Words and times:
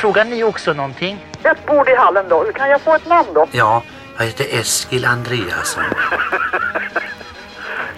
frågar 0.00 0.24
ni 0.24 0.44
också 0.44 0.72
någonting? 0.72 1.18
Ett 1.42 1.66
bord 1.66 1.88
i 1.88 1.94
hallen 1.94 2.28
då. 2.28 2.44
Kan 2.54 2.70
jag 2.70 2.80
få 2.80 2.94
ett 2.94 3.06
namn 3.06 3.28
då? 3.34 3.46
Ja, 3.52 3.82
jag 4.18 4.24
heter 4.24 4.60
Eskil 4.60 5.04
Andreasson. 5.04 5.84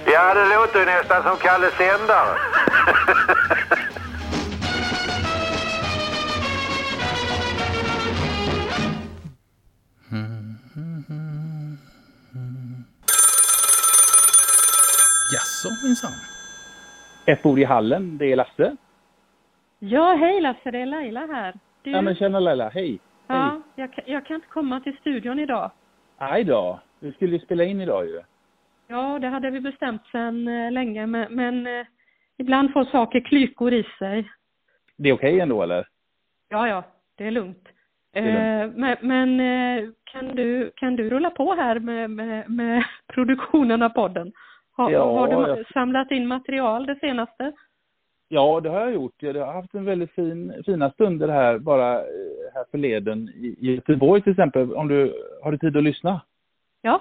Ja, 0.05 0.35
det 0.35 0.45
låter 0.55 0.79
ju 0.81 0.87
nästan 0.87 1.23
som 1.23 1.37
Kalle 1.37 1.71
Sändare. 1.71 2.39
Jaså 15.33 15.69
minsann. 15.85 16.13
Ett 17.27 17.43
bord 17.43 17.59
i 17.59 17.65
hallen, 17.65 18.19
det 18.19 18.33
är 18.33 18.37
Lasse. 18.37 18.77
Ja, 19.79 20.15
hej 20.15 20.41
Lasse, 20.41 20.71
det 20.71 20.79
är 20.79 20.87
Laila 20.87 21.21
här. 21.21 21.55
Du, 21.83 21.91
Ja 21.91 22.03
men 22.03 22.15
tjena 22.15 22.41
Laila, 22.41 22.69
hej. 22.69 22.99
ja, 23.29 23.61
jag, 23.77 23.93
kan- 23.93 24.05
jag 24.07 24.27
kan 24.27 24.35
inte 24.35 24.49
komma 24.49 24.81
till 24.81 24.97
studion 24.97 25.39
idag. 25.39 25.71
Aj 26.19 26.45
då, 26.45 26.81
vi 27.01 27.13
skulle 27.13 27.33
ju 27.33 27.39
spela 27.39 27.65
in 27.65 27.81
idag 27.81 28.07
ju. 28.07 28.21
Ja, 28.89 29.19
det 29.19 29.29
hade 29.29 29.51
vi 29.51 29.61
bestämt 29.61 30.03
sedan 30.13 30.49
eh, 30.49 30.73
länge, 30.73 31.07
men, 31.07 31.35
men 31.35 31.67
eh, 31.67 31.87
ibland 32.39 32.73
får 32.73 32.85
saker 32.85 33.21
klykor 33.21 33.73
i 33.73 33.85
sig. 33.99 34.31
Det 34.97 35.09
är 35.09 35.13
okej 35.13 35.41
ändå 35.41 35.63
eller? 35.63 35.87
Ja, 36.49 36.69
ja, 36.69 36.85
det 37.17 37.27
är 37.27 37.31
lugnt. 37.31 37.69
är 38.13 38.23
Eh, 38.65 38.71
men 38.75 38.97
men 39.01 39.41
kan, 40.05 40.27
du, 40.37 40.71
kan 40.77 40.97
du 40.97 41.11
rulla 41.11 41.31
på 41.31 41.55
här 41.55 41.79
med, 41.79 42.11
med, 42.11 42.51
med 42.51 42.85
produktionen 43.15 43.83
av 43.83 43.89
podden? 43.89 44.33
Har, 44.77 44.91
Ja, 44.91 45.19
har 45.19 45.27
du 45.45 45.49
jag- 45.59 45.67
samlat 45.73 46.11
in 46.11 46.27
material 46.27 46.87
det 46.87 46.99
senaste? 47.01 47.53
Ja, 48.35 48.61
det 48.61 48.69
har 48.69 48.81
jag 48.81 48.93
gjort. 48.93 49.15
Jag 49.19 49.47
har 49.47 49.53
haft 49.53 49.75
en 49.75 49.85
väldigt 49.85 50.11
fin, 50.11 50.63
fina 50.67 50.91
stunder 50.91 51.29
här 51.29 51.59
bara 51.59 51.95
eh, 51.99 52.05
här 52.55 52.65
förleden 52.71 53.29
i 53.29 53.57
Göteborg 53.61 54.23
till 54.23 54.33
exempel. 54.33 54.75
Om 54.75 54.89
du 54.89 55.15
har 55.43 55.53
du 55.53 55.59
tid 55.59 55.77
att 55.77 55.85
lyssna? 55.85 56.21
Ja, 56.83 57.01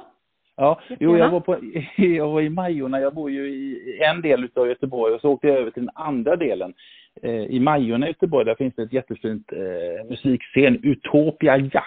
Ja, 0.56 0.80
jo, 1.00 1.18
jag 1.18 1.30
var, 1.30 1.40
på, 1.40 1.58
jag 1.98 2.28
var 2.28 2.42
i 2.42 2.50
Majorna, 2.50 3.00
jag 3.00 3.14
bor 3.14 3.32
ju 3.32 3.50
i 3.50 4.00
en 4.04 4.22
del 4.22 4.50
av 4.56 4.68
Göteborg 4.68 5.14
och 5.14 5.22
så 5.22 5.30
åkte 5.30 5.48
jag 5.48 5.58
över 5.58 5.72
till 5.72 5.86
den 5.86 5.96
andra 5.96 6.36
delen. 6.36 6.74
Eh, 7.22 7.46
I 7.46 7.60
Majorna 7.60 8.06
i 8.06 8.10
Göteborg, 8.10 8.46
där 8.46 8.56
finns 8.56 8.76
det 8.76 8.84
ett 8.84 8.94
jättefint 8.94 9.52
eh, 9.54 10.10
musikscen, 10.10 10.80
Utopia 10.84 11.58
Jazz. 11.58 11.84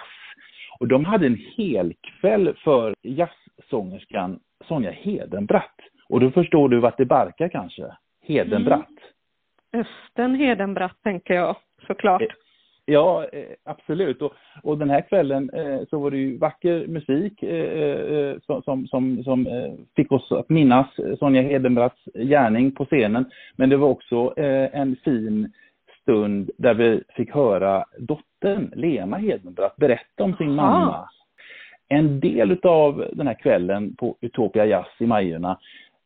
Och 0.79 0.87
de 0.87 1.05
hade 1.05 1.25
en 1.25 1.41
hel 1.57 1.93
kväll 1.93 2.53
för 2.63 2.95
jazzsångerskan 3.01 4.39
Sonja 4.67 4.91
Hedenbratt. 4.91 5.79
Och 6.09 6.19
då 6.19 6.31
förstår 6.31 6.69
du 6.69 6.79
vart 6.79 6.97
det 6.97 7.05
barkar 7.05 7.47
kanske? 7.47 7.83
Hedenbratt. 8.21 9.14
Östen 9.75 10.35
Hedenbratt 10.35 10.97
tänker 11.03 11.33
jag 11.33 11.55
såklart. 11.87 12.21
Eh, 12.21 12.27
Ja, 12.87 13.25
eh, 13.33 13.43
absolut. 13.63 14.21
Och, 14.21 14.33
och 14.63 14.77
den 14.77 14.89
här 14.89 15.01
kvällen 15.01 15.49
eh, 15.49 15.79
så 15.89 15.99
var 15.99 16.11
det 16.11 16.17
ju 16.17 16.37
vacker 16.37 16.87
musik 16.87 17.43
som, 18.45 18.61
som, 18.63 18.87
som, 18.87 19.23
som 19.23 19.47
fick 19.95 20.11
oss 20.11 20.31
att 20.31 20.49
minnas 20.49 20.87
Sonja 21.19 21.41
Hedenbratts 21.41 22.01
gärning 22.13 22.71
på 22.71 22.85
scenen. 22.85 23.25
Men 23.55 23.69
det 23.69 23.77
var 23.77 23.87
också 23.87 24.33
en 24.37 24.95
fin 24.95 25.51
stund 26.01 26.51
där 26.57 26.73
vi 26.73 27.03
fick 27.15 27.31
höra 27.31 27.85
dottern 27.97 28.71
Lena 28.75 29.17
Hedenbratt 29.17 29.75
berätta 29.75 30.23
om 30.23 30.35
sin 30.35 30.59
Aha. 30.59 30.79
mamma. 30.79 31.09
En 31.87 32.19
del 32.19 32.59
av 32.63 33.05
den 33.13 33.27
här 33.27 33.39
kvällen 33.39 33.95
på 33.95 34.17
Utopia 34.21 34.65
Jazz 34.65 34.87
i 34.99 35.05
Majorna, 35.05 35.59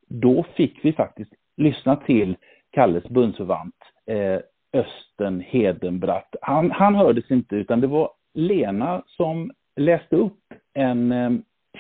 då 0.08 0.46
fick 0.56 0.86
vi 0.86 0.94
faktiskt 0.94 1.32
lyssna 1.58 1.96
till 1.96 2.36
Kalles 2.72 3.04
bundsförvant 3.04 3.76
eh, 4.06 4.40
Östen 4.74 5.42
Hedenbratt. 5.42 6.36
Han, 6.42 6.72
han 6.72 6.96
hördes 6.96 7.32
inte 7.32 7.56
utan 7.56 7.82
det 7.82 7.88
var 7.88 8.12
Lena 8.34 9.04
som 9.06 9.52
läste 9.76 10.16
upp 10.16 10.54
en 10.74 11.12
eh, 11.12 11.32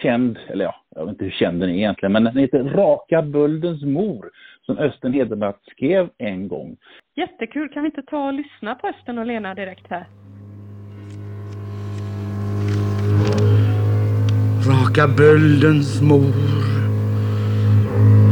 känd, 0.01 0.37
eller 0.47 0.65
ja, 0.65 0.75
jag 0.95 1.05
vet 1.05 1.11
inte 1.11 1.23
hur 1.23 1.31
känd 1.31 1.59
den 1.59 1.69
är 1.69 1.73
egentligen, 1.73 2.11
men 2.11 2.23
den 2.23 2.37
heter 2.37 2.63
Raka 2.63 3.21
Buldens 3.21 3.83
mor 3.83 4.29
som 4.65 4.77
Östen 4.77 5.13
Hedenbratt 5.13 5.61
skrev 5.71 6.09
en 6.17 6.47
gång. 6.47 6.77
Jättekul, 7.15 7.69
kan 7.69 7.83
vi 7.83 7.87
inte 7.87 8.01
ta 8.01 8.27
och 8.27 8.33
lyssna 8.33 8.75
på 8.75 8.87
Östen 8.87 9.17
och 9.17 9.25
Lena 9.25 9.55
direkt 9.55 9.87
här? 9.89 10.05
Raka 14.69 15.07
böldens 15.17 16.01
mor. 16.01 16.58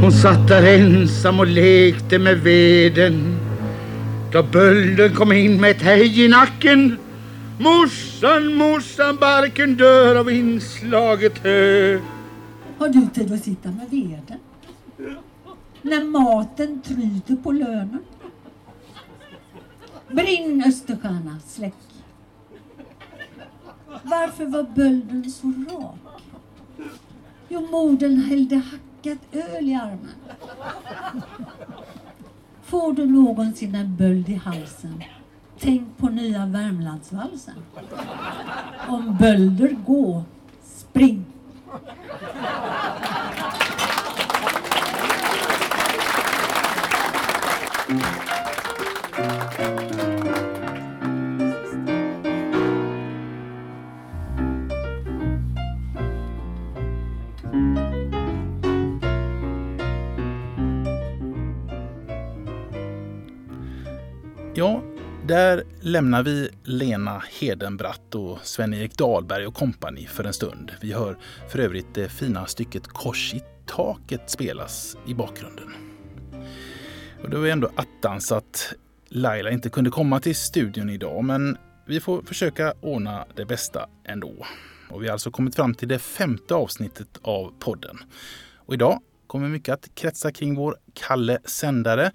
Hon 0.01 0.11
satt 0.11 0.47
där 0.47 0.79
ensam 0.79 1.39
och 1.39 1.47
lekte 1.47 2.19
med 2.19 2.37
veden. 2.37 3.39
Då 4.31 4.43
bölden 4.43 5.15
kom 5.15 5.31
in 5.31 5.61
med 5.61 5.71
ett 5.71 5.81
hej 5.81 6.25
i 6.25 6.27
nacken. 6.27 6.97
Morsan, 7.59 8.53
morsan, 8.53 9.15
barken 9.15 9.75
dör 9.75 10.15
av 10.15 10.31
inslaget 10.31 11.37
hö. 11.37 11.99
Har 12.77 12.89
du 12.89 13.07
tid 13.13 13.33
att 13.33 13.43
sitta 13.43 13.69
med 13.71 13.89
veden? 13.89 14.39
När 15.81 16.03
maten 16.03 16.81
tryter 16.81 17.35
på 17.43 17.51
lönen? 17.51 18.03
Brinn 20.11 20.63
Österstjärna, 20.67 21.39
släck. 21.47 21.73
Varför 24.03 24.45
var 24.45 24.63
bölden 24.63 25.31
så 25.31 25.47
rak? 25.47 25.95
Jo, 27.49 27.67
modern 27.71 28.21
hällde 28.21 28.61
hackat 29.09 29.35
öl 29.55 29.69
i 29.69 29.75
armen. 29.75 30.11
Får 32.63 32.93
du 32.93 33.05
någonsin 33.05 33.75
en 33.75 33.95
böld 33.95 34.29
i 34.29 34.35
halsen, 34.35 35.03
tänk 35.59 35.97
på 35.97 36.09
nya 36.09 36.45
Värmlandsvalsen. 36.45 37.55
Om 38.87 39.17
bölder 39.19 39.75
gå, 39.85 40.23
spring. 40.63 41.25
Lämnar 65.87 66.23
vi 66.23 66.49
Lena 66.63 67.23
Hedenbratt 67.39 68.15
och 68.15 68.39
Sven-Erik 68.43 68.97
Dahlberg 68.97 69.47
och 69.47 69.53
kompani 69.53 70.05
för 70.05 70.23
en 70.23 70.33
stund. 70.33 70.71
Vi 70.81 70.93
hör 70.93 71.17
för 71.49 71.59
övrigt 71.59 71.93
det 71.93 72.09
fina 72.09 72.45
stycket 72.45 72.87
Kors 72.87 73.33
i 73.33 73.43
taket 73.65 74.29
spelas 74.29 74.97
i 75.07 75.13
bakgrunden. 75.13 75.73
Och 77.23 77.29
det 77.29 77.37
var 77.37 77.47
ändå 77.47 77.69
attans 77.75 78.31
att 78.31 78.73
Laila 79.09 79.51
inte 79.51 79.69
kunde 79.69 79.89
komma 79.89 80.19
till 80.19 80.35
studion 80.35 80.89
idag, 80.89 81.23
men 81.23 81.57
vi 81.85 81.99
får 81.99 82.21
försöka 82.21 82.73
ordna 82.81 83.25
det 83.35 83.45
bästa 83.45 83.89
ändå. 84.03 84.45
Och 84.89 85.03
vi 85.03 85.07
har 85.07 85.13
alltså 85.13 85.31
kommit 85.31 85.55
fram 85.55 85.73
till 85.73 85.87
det 85.87 85.99
femte 85.99 86.55
avsnittet 86.55 87.19
av 87.21 87.53
podden. 87.59 87.97
Och 88.55 88.73
idag 88.73 88.99
kommer 89.27 89.49
mycket 89.49 89.73
att 89.73 89.95
kretsa 89.95 90.31
kring 90.31 90.55
vår 90.55 90.75
Kalle 90.93 91.39
Sändare, 91.45 92.11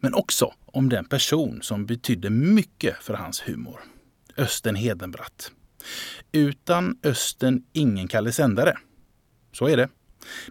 men 0.00 0.14
också 0.14 0.52
om 0.74 0.88
den 0.88 1.04
person 1.04 1.62
som 1.62 1.86
betydde 1.86 2.30
mycket 2.30 2.96
för 2.96 3.14
hans 3.14 3.48
humor. 3.48 3.80
Östen 4.36 4.74
Hedenbratt. 4.74 5.50
Utan 6.32 6.98
Östen 7.02 7.64
ingen 7.72 8.08
Kalle 8.08 8.32
Sändare. 8.32 8.78
Så 9.52 9.68
är 9.68 9.76
det. 9.76 9.88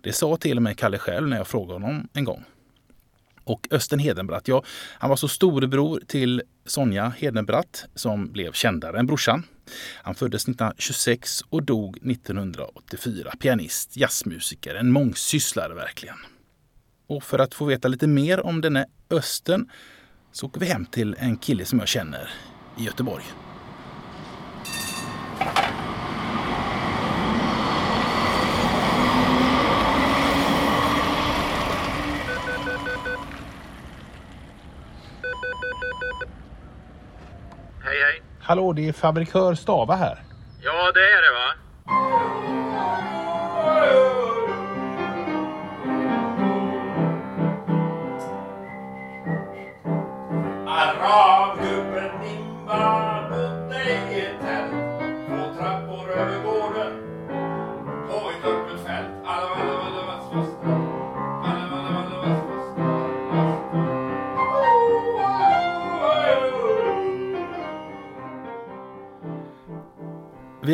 Det 0.03 0.13
sa 0.13 0.38
till 0.38 0.57
och 0.57 0.63
med 0.63 0.77
Kalle 0.77 0.97
själv 0.97 1.27
när 1.27 1.38
jag 1.38 1.47
frågade 1.47 1.74
honom 1.74 2.07
en 2.13 2.24
gång. 2.24 2.44
Och 3.44 3.68
Östen 3.71 4.00
Hedenbratt, 4.00 4.47
ja, 4.47 4.63
han 4.97 5.09
var 5.09 5.18
så 5.18 5.27
storebror 5.27 6.01
till 6.07 6.42
Sonja 6.65 7.09
Hedenbratt 7.09 7.86
som 7.95 8.31
blev 8.31 8.51
kändare 8.51 9.00
än 9.00 9.07
brorsan. 9.07 9.44
Han 10.03 10.15
föddes 10.15 10.44
1926 10.44 11.42
och 11.50 11.63
dog 11.63 11.97
1984. 11.97 13.33
Pianist, 13.39 13.97
jazzmusiker, 13.97 14.75
en 14.75 14.92
mångsysslare 14.92 15.74
verkligen. 15.74 16.18
Och 17.07 17.24
för 17.24 17.39
att 17.39 17.53
få 17.53 17.65
veta 17.65 17.88
lite 17.88 18.07
mer 18.07 18.45
om 18.45 18.62
denne 18.62 18.86
Östen 19.09 19.69
så 20.33 20.45
åker 20.45 20.59
vi 20.59 20.65
hem 20.65 20.85
till 20.85 21.15
en 21.19 21.38
kille 21.38 21.65
som 21.65 21.80
jag 21.80 21.88
känner 21.88 22.30
i 22.77 22.83
Göteborg. 22.83 23.24
Hej, 37.83 38.01
hej. 38.01 38.21
Hallå, 38.41 38.74
det 38.74 38.88
är 38.88 38.94
fabrikör 38.94 39.56
Stava 39.56 39.95
här. 39.95 40.24
Ja, 40.62 40.91
det 40.91 41.00
är 41.00 41.21
det 41.21 41.33
va? 41.33 41.62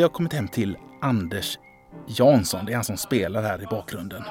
Vi 0.00 0.04
har 0.04 0.10
kommit 0.10 0.32
hem 0.32 0.48
till 0.48 0.76
Anders 1.00 1.58
Jansson. 2.06 2.64
Det 2.66 2.72
är 2.72 2.74
han 2.74 2.84
som 2.84 2.96
spelar 2.96 3.42
här 3.42 3.62
i 3.62 3.66
bakgrunden. 3.66 4.22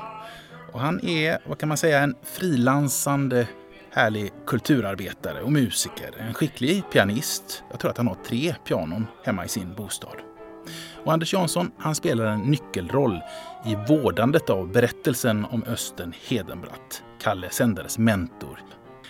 Och 0.74 0.80
han 0.80 1.06
är, 1.06 1.39
vad 1.45 1.57
kan 1.60 1.69
man 1.69 1.77
säga, 1.77 2.00
en 2.00 2.16
frilansande 2.24 3.48
härlig 3.92 4.31
kulturarbetare 4.48 5.42
och 5.42 5.51
musiker. 5.51 6.16
En 6.18 6.33
skicklig 6.33 6.83
pianist. 6.92 7.63
Jag 7.71 7.80
tror 7.80 7.92
att 7.92 7.98
han 7.98 8.07
har 8.07 8.18
tre 8.25 8.56
pianon 8.66 9.07
hemma 9.24 9.45
i 9.45 9.48
sin 9.48 9.74
bostad. 9.75 10.16
Och 11.04 11.13
Anders 11.13 11.33
Jansson 11.33 11.71
han 11.77 11.95
spelar 11.95 12.25
en 12.25 12.42
nyckelroll 12.42 13.19
i 13.66 13.75
vårdandet 13.75 14.50
av 14.50 14.71
berättelsen 14.71 15.45
om 15.45 15.63
Östen 15.63 16.13
Hedenbratt, 16.27 17.04
Kalle 17.21 17.50
Sändares 17.50 17.98
mentor. 17.98 18.60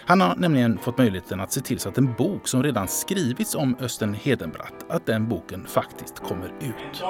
Han 0.09 0.21
har 0.21 0.35
nämligen 0.35 0.77
fått 0.77 0.97
möjligheten 0.97 1.39
att 1.39 1.51
se 1.51 1.61
till 1.61 1.79
så 1.79 1.89
att 1.89 1.97
en 1.97 2.13
bok 2.13 2.47
som 2.47 2.63
redan 2.63 2.87
skrivits 2.87 3.55
om 3.55 3.75
Östen 3.79 4.13
Hedenbratt, 4.13 4.85
att 4.89 5.05
den 5.05 5.29
boken 5.29 5.67
faktiskt 5.67 6.19
kommer 6.19 6.47
ut. 6.59 7.03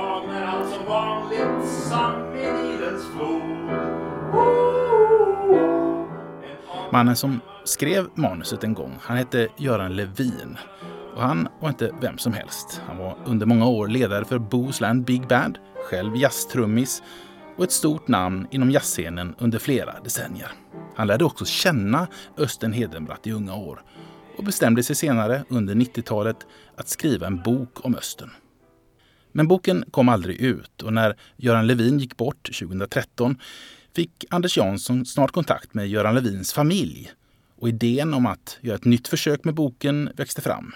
Mannen 6.91 7.15
som 7.15 7.39
skrev 7.63 8.07
manuset 8.13 8.63
en 8.63 8.73
gång, 8.73 8.97
han 9.01 9.17
hette 9.17 9.47
Göran 9.57 9.95
Levin. 9.95 10.57
Och 11.15 11.21
han 11.21 11.47
var 11.59 11.69
inte 11.69 11.95
vem 12.01 12.17
som 12.17 12.33
helst. 12.33 12.81
Han 12.87 12.97
var 12.97 13.17
under 13.25 13.45
många 13.45 13.65
år 13.67 13.87
ledare 13.87 14.25
för 14.25 14.39
Bohuslän 14.39 15.03
Big 15.03 15.27
Band, 15.27 15.57
själv 15.89 16.15
jazztrummis 16.15 17.03
och 17.59 17.65
ett 17.65 17.71
stort 17.71 18.07
namn 18.07 18.47
inom 18.51 18.71
jazzscenen 18.71 19.35
under 19.39 19.59
flera 19.59 20.00
decennier. 20.03 20.51
Han 20.95 21.07
lärde 21.07 21.25
också 21.25 21.45
känna 21.45 22.07
Östen 22.38 22.73
Hedenbratt 22.73 23.27
i 23.27 23.31
unga 23.31 23.56
år 23.56 23.83
och 24.38 24.44
bestämde 24.44 24.83
sig 24.83 24.95
senare 24.95 25.44
under 25.50 25.75
90-talet 25.75 26.38
att 26.75 26.89
skriva 26.89 27.27
en 27.27 27.41
bok 27.41 27.85
om 27.85 27.95
Östen. 27.95 28.29
Men 29.31 29.47
boken 29.47 29.83
kom 29.91 30.09
aldrig 30.09 30.38
ut 30.38 30.81
och 30.81 30.94
när 30.94 31.17
Göran 31.38 31.67
Levin 31.67 32.00
gick 32.00 32.17
bort 32.17 32.59
2013 32.59 33.38
fick 33.95 34.25
Anders 34.29 34.57
Jansson 34.57 35.06
snart 35.06 35.31
kontakt 35.31 35.73
med 35.73 35.88
Göran 35.88 36.15
Levins 36.15 36.53
familj 36.53 37.11
och 37.57 37.69
idén 37.69 38.13
om 38.13 38.25
att 38.25 38.57
göra 38.61 38.75
ett 38.75 38.85
nytt 38.85 39.07
försök 39.07 39.44
med 39.44 39.53
boken 39.53 40.09
växte 40.15 40.41
fram. 40.41 40.73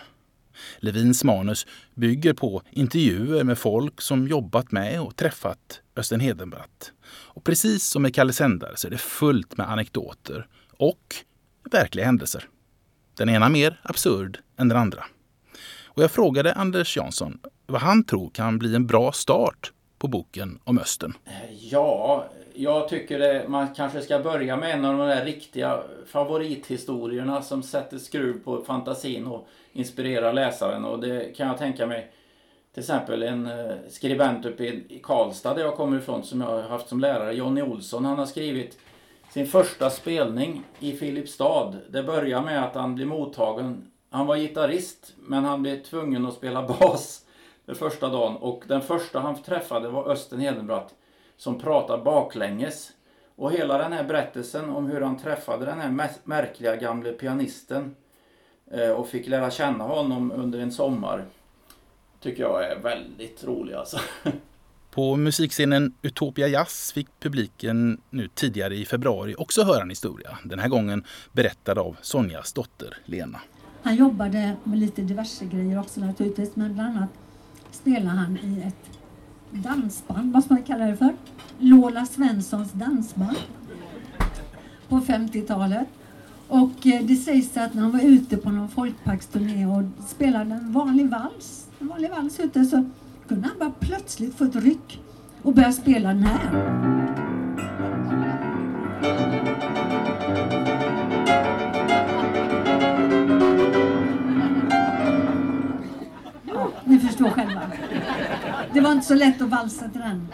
Levins 0.79 1.23
manus 1.23 1.67
bygger 1.93 2.33
på 2.33 2.61
intervjuer 2.71 3.43
med 3.43 3.57
folk 3.57 4.01
som 4.01 4.27
jobbat 4.27 4.71
med 4.71 5.01
och 5.01 5.15
träffat 5.15 5.81
Östen 5.95 6.19
Hedenbratt. 6.19 6.91
Och 7.05 7.43
precis 7.43 7.83
som 7.83 8.01
med 8.01 8.15
Kalle 8.15 8.33
Sändare 8.33 8.77
så 8.77 8.87
är 8.87 8.91
det 8.91 8.97
fullt 8.97 9.57
med 9.57 9.69
anekdoter 9.69 10.47
och 10.77 11.15
verkliga 11.71 12.05
händelser. 12.05 12.49
Den 13.17 13.29
ena 13.29 13.49
mer 13.49 13.81
absurd 13.83 14.39
än 14.57 14.67
den 14.67 14.77
andra. 14.77 15.03
Och 15.85 16.03
jag 16.03 16.11
frågade 16.11 16.53
Anders 16.53 16.97
Jansson 16.97 17.39
vad 17.65 17.81
han 17.81 18.03
tror 18.03 18.29
kan 18.29 18.59
bli 18.59 18.75
en 18.75 18.87
bra 18.87 19.11
start 19.11 19.71
på 19.99 20.07
boken 20.07 20.59
om 20.63 20.79
Östen. 20.79 21.13
Ja, 21.59 22.29
jag 22.55 22.89
tycker 22.89 23.19
det, 23.19 23.45
man 23.47 23.73
kanske 23.73 24.01
ska 24.01 24.19
börja 24.19 24.57
med 24.57 24.71
en 24.71 24.85
av 24.85 24.97
de 24.97 25.07
där 25.07 25.25
riktiga 25.25 25.83
favorithistorierna 26.05 27.41
som 27.41 27.63
sätter 27.63 27.97
skruv 27.97 28.43
på 28.43 28.61
fantasin 28.61 29.27
och 29.27 29.47
inspirerar 29.71 30.33
läsaren. 30.33 30.85
Och 30.85 30.99
det 30.99 31.37
kan 31.37 31.47
jag 31.47 31.57
tänka 31.57 31.87
mig 31.87 32.11
till 32.73 32.81
exempel 32.81 33.23
en 33.23 33.45
eh, 33.45 33.75
skribent 33.89 34.45
uppe 34.45 34.63
i 34.63 35.01
Karlstad 35.03 35.53
där 35.53 35.61
jag 35.61 35.75
kommer 35.75 35.97
ifrån 35.97 36.23
som 36.23 36.41
jag 36.41 36.47
har 36.47 36.61
haft 36.61 36.89
som 36.89 36.99
lärare, 36.99 37.33
Jonny 37.33 37.61
Olsson. 37.61 38.05
Han 38.05 38.19
har 38.19 38.25
skrivit 38.25 38.77
sin 39.29 39.47
första 39.47 39.89
spelning 39.89 40.63
i 40.79 40.93
Filipstad. 40.93 41.75
Det 41.89 42.03
börjar 42.03 42.41
med 42.41 42.63
att 42.63 42.75
han 42.75 42.95
blir 42.95 43.05
mottagen. 43.05 43.91
Han 44.09 44.27
var 44.27 44.37
gitarrist 44.37 45.13
men 45.17 45.45
han 45.45 45.61
blev 45.61 45.83
tvungen 45.83 46.25
att 46.25 46.33
spela 46.33 46.67
bas 46.79 47.25
den 47.65 47.75
första 47.75 48.09
dagen 48.09 48.35
och 48.35 48.63
den 48.67 48.81
första 48.81 49.19
han 49.19 49.41
träffade 49.41 49.89
var 49.89 50.11
Östen 50.11 50.39
Hedenbratt 50.39 50.93
som 51.43 51.59
pratar 51.59 51.97
baklänges. 51.97 52.91
Och 53.35 53.51
hela 53.51 53.77
den 53.77 53.93
här 53.93 54.03
berättelsen 54.03 54.69
om 54.69 54.85
hur 54.85 55.01
han 55.01 55.17
träffade 55.17 55.65
den 55.65 55.79
här 55.79 56.09
märkliga 56.23 56.75
gamle 56.75 57.11
pianisten 57.11 57.95
eh, 58.71 58.89
och 58.89 59.07
fick 59.07 59.27
lära 59.27 59.51
känna 59.51 59.83
honom 59.83 60.31
under 60.31 60.59
en 60.59 60.71
sommar 60.71 61.25
tycker 62.19 62.43
jag 62.43 62.71
är 62.71 62.79
väldigt 62.79 63.43
rolig 63.43 63.73
alltså. 63.73 63.99
På 64.91 65.15
musikscenen 65.15 65.93
Utopia 66.01 66.47
Jazz 66.47 66.91
fick 66.91 67.07
publiken 67.19 68.01
nu 68.09 68.27
tidigare 68.27 68.75
i 68.75 68.85
februari 68.85 69.35
också 69.37 69.63
höra 69.63 69.81
en 69.81 69.89
historia. 69.89 70.37
Den 70.43 70.59
här 70.59 70.69
gången 70.69 71.03
berättad 71.31 71.77
av 71.79 71.97
Sonjas 72.01 72.53
dotter 72.53 72.97
Lena. 73.05 73.39
Han 73.81 73.95
jobbade 73.95 74.55
med 74.63 74.79
lite 74.79 75.01
diverse 75.01 75.45
grejer 75.45 75.79
också 75.79 75.99
naturligtvis, 75.99 76.55
men 76.55 76.73
bland 76.73 76.97
annat 76.97 77.09
spelade 77.71 78.17
han 78.17 78.37
i 78.37 78.63
ett 78.67 79.02
dansband, 79.53 80.33
vad 80.33 80.43
ska 80.43 80.53
man 80.53 80.63
kalla 80.63 80.85
det 80.85 80.97
för? 80.97 81.13
Lola 81.59 82.05
Svenssons 82.05 82.71
dansband 82.71 83.37
på 84.89 84.99
50-talet. 84.99 85.87
Och 86.47 86.87
eh, 86.87 87.03
det 87.03 87.15
sägs 87.15 87.57
att 87.57 87.73
när 87.73 87.81
han 87.81 87.91
var 87.91 88.01
ute 88.01 88.37
på 88.37 88.51
någon 88.51 88.69
folkparksturné 88.69 89.65
och 89.65 89.83
spelade 90.07 90.55
en 90.55 90.73
vanlig 90.73 91.09
vals, 91.09 91.67
en 91.79 91.87
vanlig 91.87 92.09
vals 92.09 92.39
ute, 92.39 92.65
så 92.65 92.85
kunde 93.27 93.47
han 93.47 93.59
bara 93.59 93.71
plötsligt 93.79 94.35
få 94.35 94.43
ett 94.43 94.55
ryck 94.55 94.99
och 95.41 95.53
börja 95.53 95.71
spela 95.71 96.09
den 96.09 96.23
här. 96.23 97.22
Förstår 107.23 107.43
själva. 107.43 107.71
Det 108.73 108.81
var 108.81 108.91
inte 108.91 109.05
så 109.05 109.13
lätt 109.13 109.41
att 109.41 109.49
valsa 109.49 109.89
till 109.89 110.01
den. 110.01 110.27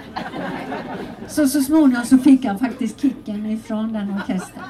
Så 1.27 1.47
så 1.47 1.61
småningom 1.61 2.05
så 2.05 2.17
fick 2.17 2.45
han 2.45 2.59
faktiskt 2.59 3.01
kicken 3.01 3.45
ifrån 3.45 3.93
den 3.93 4.13
orkestern. 4.13 4.63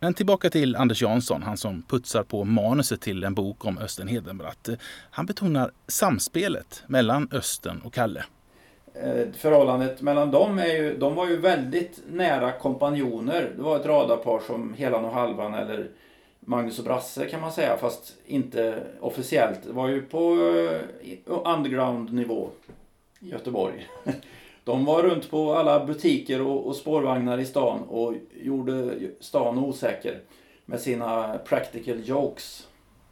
Men 0.00 0.14
tillbaka 0.14 0.50
till 0.50 0.76
Anders 0.76 1.02
Jansson, 1.02 1.42
han 1.42 1.56
som 1.56 1.82
putsar 1.82 2.22
på 2.22 2.44
manuset 2.44 3.00
till 3.00 3.24
en 3.24 3.34
bok 3.34 3.64
om 3.64 3.78
Östen 3.78 4.08
Hedenbratt. 4.08 4.68
Han 5.10 5.26
betonar 5.26 5.70
samspelet 5.88 6.82
mellan 6.86 7.28
Östen 7.32 7.80
och 7.84 7.94
Kalle. 7.94 8.24
Eh, 8.94 9.32
förhållandet 9.32 10.02
mellan 10.02 10.30
dem 10.30 10.58
är 10.58 10.66
ju, 10.66 10.96
de 10.98 11.14
var 11.14 11.28
ju 11.28 11.36
väldigt 11.36 12.00
nära 12.10 12.52
kompanjoner. 12.52 13.52
Det 13.56 13.62
var 13.62 13.76
ett 13.76 13.86
radarpar 13.86 14.40
som 14.46 14.74
Helan 14.74 15.04
och 15.04 15.12
Halvan 15.12 15.54
eller 15.54 15.90
Magnus 16.40 16.78
och 16.78 16.84
Brasse 16.84 17.26
kan 17.26 17.40
man 17.40 17.52
säga, 17.52 17.76
fast 17.76 18.16
inte 18.26 18.82
officiellt. 19.00 19.62
Det 19.62 19.72
var 19.72 19.88
ju 19.88 20.02
på 20.02 20.34
eh, 20.34 21.16
underground-nivå 21.26 22.50
i 23.20 23.30
Göteborg. 23.30 23.88
De 24.64 24.84
var 24.84 25.02
runt 25.02 25.30
på 25.30 25.54
alla 25.54 25.86
butiker 25.86 26.40
och 26.40 26.76
spårvagnar 26.76 27.38
i 27.38 27.44
stan 27.44 27.80
och 27.80 28.14
gjorde 28.42 28.98
stan 29.20 29.58
osäker 29.58 30.20
med 30.66 30.80
sina 30.80 31.38
practical 31.38 32.08
jokes, 32.08 32.68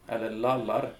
eller 0.06 0.30
lallar. 0.30 0.90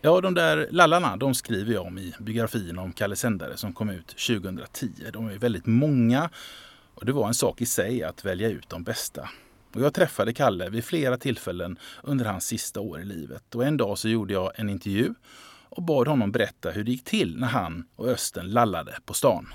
Ja, 0.00 0.20
de 0.20 0.34
där 0.34 0.68
lallarna 0.70 1.16
de 1.16 1.34
skriver 1.34 1.74
jag 1.74 1.86
om 1.86 1.98
i 1.98 2.14
biografin 2.20 2.78
om 2.78 2.92
Kalle 2.92 3.16
Sändare 3.16 3.56
som 3.56 3.72
kom 3.72 3.90
ut 3.90 4.06
2010. 4.06 4.88
De 5.12 5.28
är 5.28 5.38
väldigt 5.38 5.66
många 5.66 6.30
och 6.94 7.06
det 7.06 7.12
var 7.12 7.28
en 7.28 7.34
sak 7.34 7.60
i 7.60 7.66
sig 7.66 8.02
att 8.02 8.24
välja 8.24 8.48
ut 8.48 8.68
de 8.68 8.82
bästa. 8.82 9.28
Och 9.74 9.82
jag 9.82 9.94
träffade 9.94 10.32
Kalle 10.32 10.68
vid 10.68 10.84
flera 10.84 11.16
tillfällen 11.16 11.78
under 12.02 12.24
hans 12.24 12.46
sista 12.46 12.80
år 12.80 13.00
i 13.00 13.04
livet. 13.04 13.54
Och 13.54 13.64
en 13.64 13.76
dag 13.76 13.98
så 13.98 14.08
gjorde 14.08 14.32
jag 14.32 14.52
en 14.54 14.68
intervju 14.68 15.14
och 15.68 15.82
bad 15.82 16.08
honom 16.08 16.32
berätta 16.32 16.70
hur 16.70 16.84
det 16.84 16.90
gick 16.90 17.04
till 17.04 17.36
när 17.38 17.48
han 17.48 17.84
och 17.96 18.08
Östen 18.08 18.50
lallade 18.50 18.94
på 19.06 19.14
stan. 19.14 19.46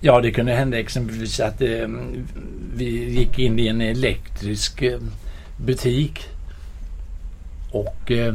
Ja, 0.00 0.20
det 0.20 0.30
kunde 0.30 0.52
hända 0.52 0.78
exempelvis 0.78 1.40
att 1.40 1.62
eh, 1.62 1.88
vi 2.74 3.18
gick 3.18 3.38
in 3.38 3.58
i 3.58 3.66
en 3.66 3.80
elektrisk 3.80 4.82
eh, 4.82 5.00
butik 5.60 6.20
och 7.72 8.10
eh, 8.10 8.34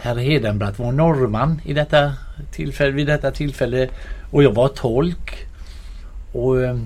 herr 0.00 0.16
Hedenbratt 0.16 0.78
var 0.78 0.92
norrman 0.92 1.60
i 1.64 1.72
detta 1.72 2.12
tillfälle, 2.52 2.90
vid 2.90 3.06
detta 3.06 3.30
tillfälle 3.30 3.88
och 4.30 4.42
jag 4.42 4.52
var 4.52 4.68
tolk. 4.68 5.46
Och 6.32 6.62
eh, 6.62 6.76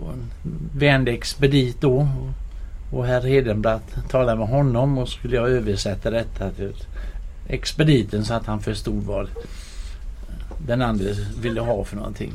och 0.00 0.12
en 0.12 0.30
vänd 0.74 1.08
expedit 1.08 1.80
då. 1.80 2.08
Och 2.92 3.06
herr 3.06 3.20
Hedenbratt 3.20 4.08
talade 4.08 4.38
med 4.38 4.48
honom 4.48 4.98
och 4.98 5.08
skulle 5.08 5.36
jag 5.36 5.50
översätta 5.50 6.10
detta 6.10 6.50
till 6.50 6.74
expediten 7.48 8.24
så 8.24 8.34
att 8.34 8.46
han 8.46 8.60
förstod 8.60 9.04
vad 9.04 9.28
den 10.66 10.82
andra 10.82 11.10
ville 11.40 11.60
ha 11.60 11.84
för 11.84 11.96
någonting. 11.96 12.32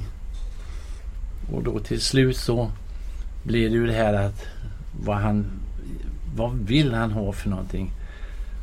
Och 1.53 1.63
då 1.63 1.79
till 1.79 2.01
slut 2.01 2.37
så 2.37 2.71
blev 3.43 3.71
det 3.71 3.77
ju 3.77 3.87
det 3.87 3.93
här 3.93 4.13
att 4.13 4.45
vad 5.05 5.17
han 5.17 5.45
vad 6.35 6.57
vill 6.57 6.93
han 6.93 7.11
ha 7.11 7.31
för 7.31 7.49
någonting? 7.49 7.91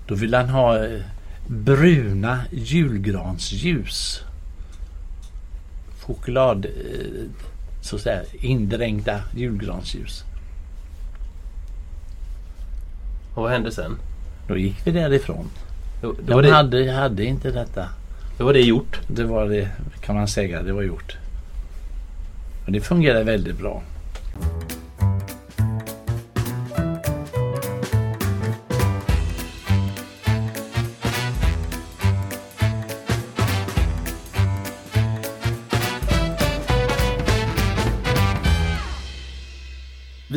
Då 0.07 0.15
vill 0.15 0.35
han 0.35 0.49
ha 0.49 0.87
eh, 0.87 1.01
bruna 1.47 2.41
julgransljus. 2.51 4.23
Choklad 6.01 6.65
eh, 6.65 6.71
så 7.81 7.97
att 7.97 8.03
säga, 8.03 8.23
indränkta 8.33 9.21
julgransljus. 9.37 10.25
Och 13.35 13.43
vad 13.43 13.53
hände 13.53 13.73
sen? 13.73 13.97
Då 14.49 14.57
gick 14.57 14.87
vi 14.87 14.91
därifrån. 14.91 15.51
De 16.01 16.17
Det 16.27 16.35
var 16.35 16.43
det. 16.43 16.51
Hade, 16.51 16.93
hade 16.93 17.25
inte 17.25 17.51
detta. 17.51 17.89
Då 18.39 18.45
var 18.45 18.53
det 18.53 18.61
gjort. 18.61 19.01
Det 19.07 19.25
var 19.25 19.49
det, 19.49 19.69
kan 20.01 20.17
man 20.17 20.29
säga. 20.29 20.63
Det 20.63 20.73
var 20.73 20.83
gjort. 20.83 21.17
Och 22.67 22.73
det 22.73 22.81
fungerade 22.81 23.25
väldigt 23.25 23.59
bra. 23.59 23.83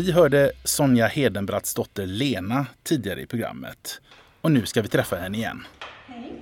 Vi 0.01 0.11
hörde 0.11 0.51
Sonja 0.63 1.07
Hedenbratts 1.07 1.73
dotter 1.73 2.05
Lena 2.05 2.65
tidigare 2.83 3.21
i 3.21 3.25
programmet. 3.25 4.01
Och 4.41 4.51
nu 4.51 4.65
ska 4.65 4.81
vi 4.81 4.87
träffa 4.87 5.15
henne 5.15 5.37
igen. 5.37 5.63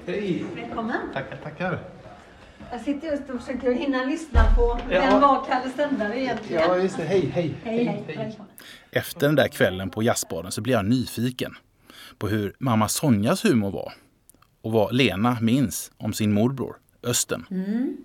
Hej! 0.05 0.45
Välkommen! 0.55 0.97
Tackar, 1.13 1.37
tackar. 1.43 1.79
Jag 2.71 2.81
sitter 2.81 3.07
just 3.07 3.29
och 3.29 3.41
försöker 3.41 3.71
hinna 3.71 4.05
lyssna 4.05 4.43
på 4.55 4.79
Ja. 4.91 5.01
vem 5.01 5.21
var 5.21 5.45
Kalle 5.45 5.69
Ständare 5.69 6.19
egentligen? 6.21 6.61
Ja, 6.61 6.77
just 6.77 6.97
det. 6.97 7.03
Hej, 7.03 7.31
hej. 7.33 7.55
Hej, 7.63 7.85
hej. 7.85 8.03
Välkommen. 8.17 8.51
Efter 8.91 9.19
den 9.27 9.35
där 9.35 9.47
kvällen 9.47 9.89
på 9.89 10.03
jazzbaren 10.03 10.51
så 10.51 10.61
blev 10.61 10.75
jag 10.75 10.85
nyfiken 10.85 11.55
på 12.17 12.27
hur 12.27 12.55
mamma 12.59 12.87
Sonjas 12.87 13.45
humor 13.45 13.71
var 13.71 13.93
och 14.61 14.71
vad 14.71 14.95
Lena 14.95 15.37
minns 15.41 15.91
om 15.97 16.13
sin 16.13 16.33
morbror 16.33 16.77
Östen. 17.03 17.45
Mm. 17.51 17.97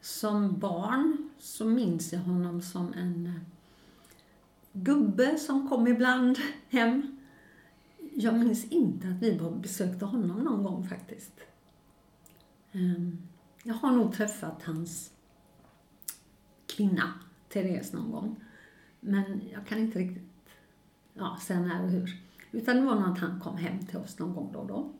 Som 0.00 0.58
barn 0.58 1.30
så 1.40 1.64
minns 1.64 2.12
jag 2.12 2.20
honom 2.20 2.62
som 2.62 2.92
en 2.92 3.26
eh, 3.26 3.53
gubbe 4.74 5.38
som 5.38 5.68
kom 5.68 5.86
ibland 5.86 6.38
hem. 6.68 7.16
Jag 8.14 8.34
minns 8.34 8.64
inte 8.64 9.08
att 9.08 9.22
vi 9.22 9.40
besökte 9.62 10.04
honom 10.04 10.38
någon 10.38 10.62
gång 10.62 10.88
faktiskt. 10.88 11.40
Ehm, 12.72 13.18
jag 13.62 13.74
har 13.74 13.92
nog 13.92 14.12
träffat 14.12 14.62
hans 14.62 15.10
kvinna, 16.66 17.12
Therese, 17.48 17.92
någon 17.92 18.10
gång. 18.10 18.36
Men 19.00 19.40
jag 19.52 19.66
kan 19.66 19.78
inte 19.78 19.98
riktigt 19.98 20.48
ja, 21.14 21.38
säga 21.42 21.60
när 21.60 21.84
och 21.84 21.90
hur. 21.90 22.20
Utan 22.52 22.76
det 22.76 22.82
var 22.82 22.94
nog 22.94 23.12
att 23.12 23.18
han 23.18 23.40
kom 23.40 23.56
hem 23.56 23.86
till 23.86 23.96
oss 23.96 24.18
någon 24.18 24.34
gång 24.34 24.50
då 24.52 24.58
och 24.58 24.66
då. 24.66 24.92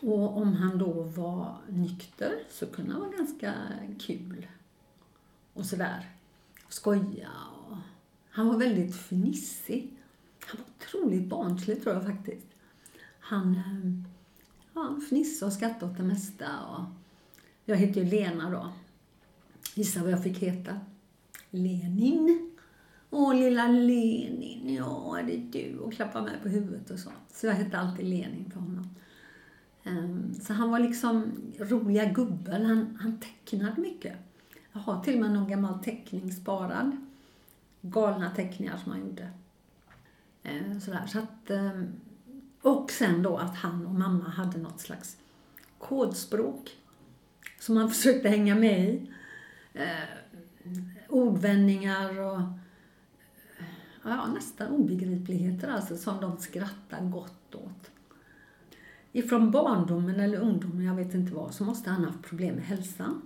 Och 0.00 0.36
om 0.36 0.52
han 0.52 0.78
då 0.78 1.02
var 1.02 1.58
nykter 1.68 2.32
så 2.50 2.66
kunde 2.66 2.92
han 2.92 3.00
vara 3.00 3.10
ganska 3.10 3.54
kul. 3.98 4.46
Och 5.52 5.66
sådär. 5.66 6.15
Skoja 6.76 7.30
och... 7.68 7.76
Han 8.30 8.46
var 8.46 8.58
väldigt 8.58 8.96
fnissig. 8.96 9.96
Han 10.46 10.60
var 10.60 10.66
otroligt 10.76 11.28
barnslig 11.28 11.82
tror 11.82 11.94
jag 11.94 12.04
faktiskt. 12.04 12.46
Han, 13.20 13.54
eh, 13.54 14.02
ja, 14.74 14.80
han 14.82 15.00
fnissade 15.00 15.46
och 15.46 15.52
skrattade 15.52 15.92
åt 15.92 15.96
det 15.96 16.02
mesta. 16.02 16.46
Och 16.66 16.84
jag 17.64 17.76
hette 17.76 18.00
ju 18.00 18.06
Lena 18.06 18.50
då. 18.50 18.72
Gissa 19.74 20.02
vad 20.02 20.12
jag 20.12 20.22
fick 20.22 20.38
heta? 20.38 20.80
Lenin. 21.50 22.50
Åh, 23.10 23.34
lilla 23.34 23.68
Lenin, 23.68 24.74
ja, 24.74 25.18
det 25.26 25.36
är 25.36 25.46
du. 25.52 25.78
Och 25.78 25.92
klappa 25.92 26.22
mig 26.22 26.34
på 26.42 26.48
huvudet 26.48 26.90
och 26.90 26.98
så. 26.98 27.10
Så 27.32 27.46
jag 27.46 27.54
hette 27.54 27.78
alltid 27.78 28.06
Lenin 28.06 28.50
för 28.50 28.60
honom. 28.60 28.88
Ehm, 29.84 30.34
så 30.34 30.52
han 30.52 30.70
var 30.70 30.78
liksom 30.78 31.32
roliga 31.58 32.04
gubben. 32.04 32.66
Han, 32.66 32.98
han 33.00 33.20
tecknade 33.20 33.80
mycket. 33.80 34.25
Jag 34.76 34.82
har 34.82 35.02
till 35.02 35.14
och 35.14 35.20
med 35.20 35.30
någon 35.30 35.48
gammal 35.48 35.78
teckning 35.78 36.32
sparad. 36.32 36.96
Galna 37.80 38.30
teckningar 38.30 38.76
som 38.76 38.92
han 38.92 39.00
gjorde. 39.00 39.30
Eh, 40.42 40.78
sådär. 40.78 41.06
Så 41.06 41.18
att, 41.18 41.50
eh, 41.50 41.82
och 42.62 42.90
sen 42.90 43.22
då 43.22 43.36
att 43.36 43.56
han 43.56 43.86
och 43.86 43.94
mamma 43.94 44.28
hade 44.28 44.58
något 44.58 44.80
slags 44.80 45.16
kodspråk 45.78 46.70
som 47.58 47.76
han 47.76 47.90
försökte 47.90 48.28
hänga 48.28 48.54
med 48.54 48.88
i. 48.88 49.12
Eh, 49.72 50.08
ordvändningar 51.08 52.20
och 52.20 52.40
eh, 53.58 53.66
ja, 54.02 54.26
nästan 54.26 54.68
obegripligheter 54.68 55.68
alltså 55.68 55.96
som 55.96 56.20
de 56.20 56.38
skrattar 56.38 57.00
gott 57.00 57.54
åt. 57.54 57.90
Ifrån 59.12 59.50
barndomen 59.50 60.20
eller 60.20 60.38
ungdomen, 60.38 60.86
jag 60.86 60.94
vet 60.94 61.14
inte 61.14 61.34
vad, 61.34 61.54
så 61.54 61.64
måste 61.64 61.90
han 61.90 62.04
ha 62.04 62.10
haft 62.12 62.22
problem 62.22 62.54
med 62.54 62.64
hälsan. 62.64 63.22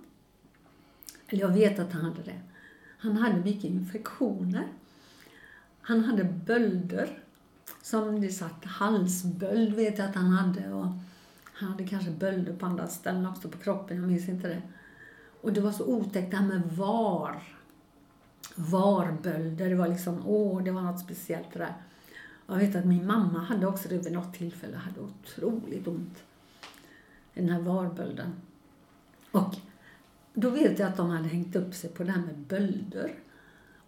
Eller 1.31 1.41
jag 1.41 1.49
vet 1.49 1.79
att 1.79 1.93
han 1.93 2.01
hade 2.01 2.23
det. 2.23 2.39
Han 2.97 3.17
hade 3.17 3.43
mycket 3.43 3.63
infektioner. 3.63 4.67
Han 5.81 6.03
hade 6.03 6.23
bölder. 6.23 7.19
Som 7.81 8.21
det 8.21 8.29
satt 8.29 8.65
halsböld 8.65 9.73
vet 9.73 9.97
jag 9.97 10.09
att 10.09 10.15
han 10.15 10.31
hade. 10.31 10.73
Och 10.73 10.87
han 11.53 11.71
hade 11.71 11.87
kanske 11.87 12.11
bölder 12.11 12.53
på 12.53 12.65
andra 12.65 12.87
ställen 12.87 13.25
också 13.25 13.49
på 13.49 13.57
kroppen, 13.57 13.97
jag 13.97 14.07
minns 14.07 14.29
inte 14.29 14.47
det. 14.47 14.61
Och 15.41 15.53
det 15.53 15.61
var 15.61 15.71
så 15.71 15.85
otäckt 15.85 16.31
det 16.31 16.37
här 16.37 16.47
med 16.47 16.61
var. 16.71 17.43
Varbölder, 18.55 19.69
det 19.69 19.75
var 19.75 19.87
liksom, 19.87 20.27
åh, 20.27 20.63
det 20.63 20.71
var 20.71 20.81
något 20.81 20.99
speciellt 20.99 21.53
det 21.53 21.59
där. 21.59 21.73
Jag 22.47 22.55
vet 22.55 22.75
att 22.75 22.85
min 22.85 23.07
mamma 23.07 23.39
hade 23.39 23.67
också 23.67 23.89
det 23.89 23.97
vid 23.97 24.13
något 24.13 24.33
tillfälle, 24.33 24.77
hade 24.77 24.99
otroligt 24.99 25.87
ont. 25.87 26.23
Den 27.33 27.49
här 27.49 27.59
varbölden. 27.59 28.33
Och 29.31 29.55
då 30.33 30.49
vet 30.49 30.79
jag 30.79 30.87
att 30.87 30.97
de 30.97 31.09
hade 31.09 31.27
hängt 31.27 31.55
upp 31.55 31.73
sig 31.73 31.89
på 31.89 32.03
det 32.03 32.11
här 32.11 32.21
med 32.21 32.37
bölder. 32.37 33.11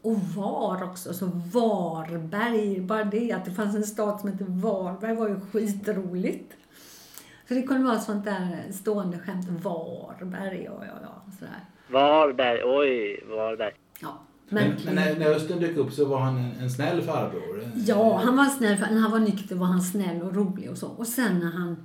Och 0.01 0.19
var 0.19 0.83
också, 0.83 1.13
så 1.13 1.25
Varberg, 1.53 2.81
bara 2.81 3.03
det 3.03 3.31
att 3.31 3.45
det 3.45 3.51
fanns 3.51 3.75
en 3.75 3.83
stad 3.83 4.19
som 4.19 4.29
hette 4.31 4.43
Varberg 4.47 5.15
var 5.15 5.27
ju 5.29 5.39
skitroligt. 5.51 6.53
Så 7.47 7.53
det 7.53 7.61
kunde 7.61 7.83
vara 7.83 7.99
sånt 7.99 8.25
där 8.25 8.63
stående 8.71 9.19
skämt, 9.19 9.47
Varberg, 9.49 10.63
ja, 10.63 10.71
ja, 10.85 10.93
ja, 11.01 11.21
sådär. 11.39 11.59
Varberg, 11.87 12.61
oj, 12.63 13.23
Varberg. 13.29 13.71
Ja, 14.01 14.19
Men, 14.49 14.63
men, 14.69 14.77
men 14.85 14.95
när, 14.95 15.19
när 15.19 15.25
Östen 15.35 15.59
dök 15.59 15.77
upp 15.77 15.91
så 15.93 16.05
var 16.05 16.19
han 16.19 16.37
en, 16.37 16.51
en 16.59 16.69
snäll 16.69 17.01
farbror? 17.01 17.63
En- 17.63 17.71
Ja, 17.87 18.17
han 18.23 18.37
var 18.37 18.45
snäll. 18.45 18.77
När 18.91 18.99
han 18.99 19.11
var 19.11 19.19
nykter 19.19 19.55
var 19.55 19.65
han 19.67 19.81
snäll 19.81 20.21
och 20.21 20.35
rolig 20.35 20.69
och 20.71 20.77
så. 20.77 20.87
Och 20.87 21.07
sen 21.07 21.39
när 21.39 21.51
han 21.51 21.77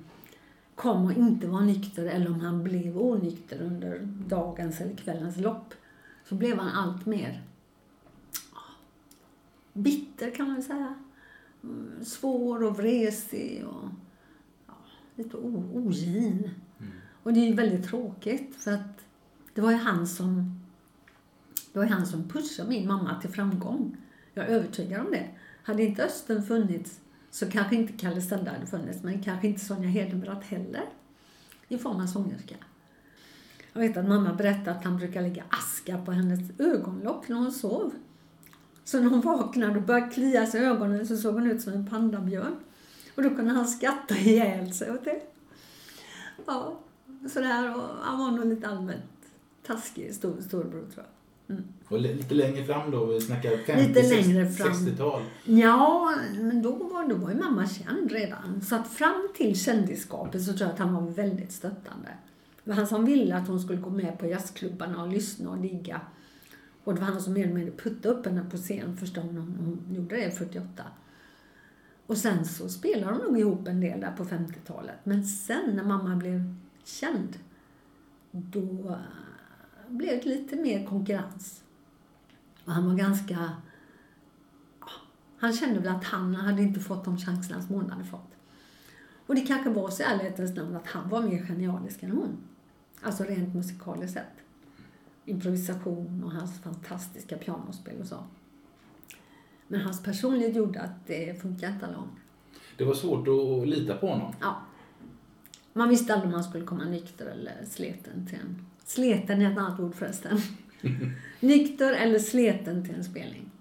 kom 0.79 1.05
och 1.05 1.13
inte 1.13 1.47
var 1.47 1.61
nykter 1.61 2.05
eller 2.05 2.27
om 2.27 2.39
han 2.39 2.63
blev 2.63 2.97
onykter 2.97 3.61
under 3.61 3.99
dagens 4.27 4.81
eller 4.81 4.95
kvällens 4.95 5.37
lopp 5.37 5.73
så 6.25 6.35
blev 6.35 6.57
han 6.57 6.69
allt 6.69 7.05
mer 7.05 7.43
bitter 9.73 10.31
kan 10.31 10.47
man 10.47 10.63
säga. 10.63 10.95
Mm, 11.63 12.05
Svår 12.05 12.63
och 12.63 12.77
vresig 12.77 13.65
och 13.67 13.89
ja, 14.67 14.73
lite 15.15 15.37
ogin. 15.37 16.49
Och 17.23 17.33
det 17.33 17.39
är 17.39 17.47
ju 17.47 17.53
väldigt 17.53 17.87
tråkigt 17.87 18.55
för 18.55 18.71
att 18.71 19.05
det 19.53 19.61
var 19.61 19.71
ju 19.71 19.77
han 19.77 20.07
som 20.07 20.59
det 21.73 21.79
var 21.79 21.85
han 21.85 22.05
som 22.05 22.29
pushade 22.29 22.69
min 22.69 22.87
mamma 22.87 23.21
till 23.21 23.29
framgång. 23.29 23.97
Jag 24.33 24.45
är 24.45 24.49
övertygad 24.49 25.05
om 25.05 25.11
det. 25.11 25.29
Hade 25.63 25.83
inte 25.83 26.03
Östen 26.03 26.43
funnits 26.43 26.99
så 27.31 27.51
kanske 27.51 27.75
inte 27.75 27.93
Kalle 27.93 28.21
Stende 28.21 28.51
hade 28.51 28.65
funnits, 28.65 29.03
men 29.03 29.23
kanske 29.23 29.47
inte 29.47 29.65
Sonja 29.65 29.89
Hedenbratt 29.89 30.43
heller 30.43 30.83
i 31.67 31.77
form 31.77 32.01
av 32.01 32.07
sångerska. 32.07 32.55
Jag 33.73 33.81
vet 33.81 33.97
att 33.97 34.07
mamma 34.07 34.33
berättade 34.33 34.71
att 34.71 34.83
han 34.83 34.97
brukade 34.97 35.27
lägga 35.27 35.43
aska 35.49 35.97
på 35.97 36.11
hennes 36.11 36.59
ögonlock 36.59 37.27
när 37.27 37.35
hon 37.35 37.51
sov. 37.51 37.91
Så 38.83 38.99
när 38.99 39.09
hon 39.09 39.21
vaknade 39.21 39.75
och 39.75 39.81
började 39.81 40.11
klia 40.11 40.45
sig 40.45 40.61
i 40.61 40.65
ögonen 40.65 41.07
så 41.07 41.17
såg 41.17 41.33
hon 41.33 41.47
ut 41.47 41.61
som 41.61 41.73
en 41.73 41.87
pandabjörn. 41.87 42.55
Och 43.15 43.23
då 43.23 43.29
kunde 43.29 43.53
han 43.53 43.67
skratta 43.67 44.15
ihjäl 44.15 44.73
sig 44.73 44.91
åt 44.91 45.05
det. 45.05 45.21
Ja, 46.45 46.79
sådär. 47.33 47.75
Och 47.75 47.83
han 48.01 48.19
var 48.19 48.31
nog 48.31 48.45
lite 48.45 48.67
allmänt 48.67 49.03
taskig 49.65 50.15
stor, 50.15 50.41
storbror 50.41 50.89
tror 50.93 51.05
jag. 51.05 51.18
Mm. 51.49 51.63
Och 51.87 51.99
li- 51.99 52.13
lite 52.13 52.33
längre 52.33 52.63
fram 52.63 52.91
då, 52.91 53.05
vi 53.05 53.21
snackar 53.21 53.57
50, 53.57 53.87
Lite 53.87 54.15
längre 54.15 54.49
fram. 54.49 54.67
60-tal. 54.73 55.21
Ja, 55.43 56.15
men 56.39 56.61
då 56.61 56.71
var, 56.75 57.07
då 57.09 57.15
var 57.15 57.29
ju 57.31 57.37
mamma 57.37 57.67
känd 57.67 58.11
redan. 58.11 58.61
Så 58.61 58.75
att 58.75 58.87
fram 58.87 59.27
till 59.37 59.59
kändisskapet 59.59 60.43
så 60.43 60.53
tror 60.53 60.61
jag 60.61 60.69
att 60.73 60.79
han 60.79 60.93
var 60.93 61.01
väldigt 61.11 61.51
stöttande. 61.51 62.09
Det 62.63 62.69
var 62.71 62.75
han 62.75 62.87
som 62.87 63.05
ville 63.05 63.35
att 63.35 63.47
hon 63.47 63.59
skulle 63.59 63.81
gå 63.81 63.89
med 63.89 64.19
på 64.19 64.25
jazzklubbarna 64.27 65.01
och 65.03 65.07
lyssna 65.09 65.49
och 65.49 65.57
digga. 65.57 66.01
Och 66.83 66.93
det 66.95 67.01
var 67.01 67.07
han 67.07 67.21
som 67.21 67.33
mer 67.33 67.43
eller 67.43 67.53
mindre 67.53 67.73
puttade 67.75 68.15
upp 68.15 68.25
henne 68.25 68.45
på 68.51 68.57
scen 68.57 68.97
första 68.97 69.21
gången 69.21 69.37
hon, 69.37 69.95
gjorde 69.95 70.15
det 70.15 70.31
48. 70.31 70.83
Och 72.05 72.17
sen 72.17 72.45
så 72.45 72.69
spelade 72.69 73.17
de 73.17 73.23
nog 73.23 73.39
ihop 73.39 73.67
en 73.67 73.81
del 73.81 73.99
där 74.01 74.11
på 74.11 74.23
50-talet. 74.25 74.95
Men 75.03 75.25
sen 75.25 75.75
när 75.75 75.83
mamma 75.83 76.15
blev 76.15 76.55
känd, 76.83 77.37
då 78.31 78.97
blev 79.89 80.25
lite 80.25 80.55
mer 80.55 80.85
konkurrens. 80.85 81.63
Och 82.65 82.71
han 82.71 82.85
var 82.85 82.95
ganska 82.95 83.51
han 85.39 85.53
kände 85.53 85.79
väl 85.79 85.95
att 85.95 86.03
han 86.03 86.35
hade 86.35 86.61
inte 86.61 86.79
fått 86.79 87.05
de 87.05 87.17
chanserna 87.17 87.61
som 87.61 87.75
hon 87.75 87.91
hade 87.91 88.03
fått. 88.03 88.29
Och 89.25 89.35
det 89.35 89.41
kanske 89.41 89.69
var 89.69 89.89
så 89.89 90.03
i 90.03 90.05
ärlighetens 90.05 90.55
namn 90.55 90.75
att 90.75 90.87
han 90.87 91.09
var 91.09 91.21
mer 91.21 91.45
genialisk 91.45 92.03
än 92.03 92.11
hon. 92.11 92.37
Alltså 93.01 93.23
rent 93.23 93.55
musikaliskt 93.55 94.13
sett. 94.13 94.33
Improvisation 95.25 96.23
och 96.23 96.31
hans 96.31 96.61
fantastiska 96.61 97.37
pianospel 97.37 98.01
och 98.01 98.07
så. 98.07 98.23
Men 99.67 99.81
hans 99.81 100.03
personlighet 100.03 100.55
gjorde 100.55 100.81
att 100.81 101.07
det 101.07 101.41
funkade 101.41 101.73
inte 101.73 101.85
alla 101.85 101.95
gånger. 101.95 102.19
Det 102.77 102.85
var 102.85 102.93
svårt 102.93 103.27
att 103.27 103.67
lita 103.67 103.97
på 103.97 104.07
honom. 104.07 104.33
Ja. 104.41 104.61
Man 105.73 105.89
visste 105.89 106.13
aldrig 106.13 106.27
om 106.27 106.31
man 106.31 106.43
skulle 106.43 106.65
komma 106.65 106.85
nykter 106.85 107.25
eller 107.25 107.65
sleten 107.65 108.27
till 108.27 108.37
en... 108.39 108.65
Sleten 108.89 109.41
är 109.41 109.51
ett 109.51 109.57
annat 109.57 109.79
ord 109.79 109.95
förresten. 109.95 110.37
nykter 111.39 111.93
eller 111.93 112.19
sleten 112.19 112.85
till 112.85 112.95
en 112.95 113.03
spelning. 113.03 113.51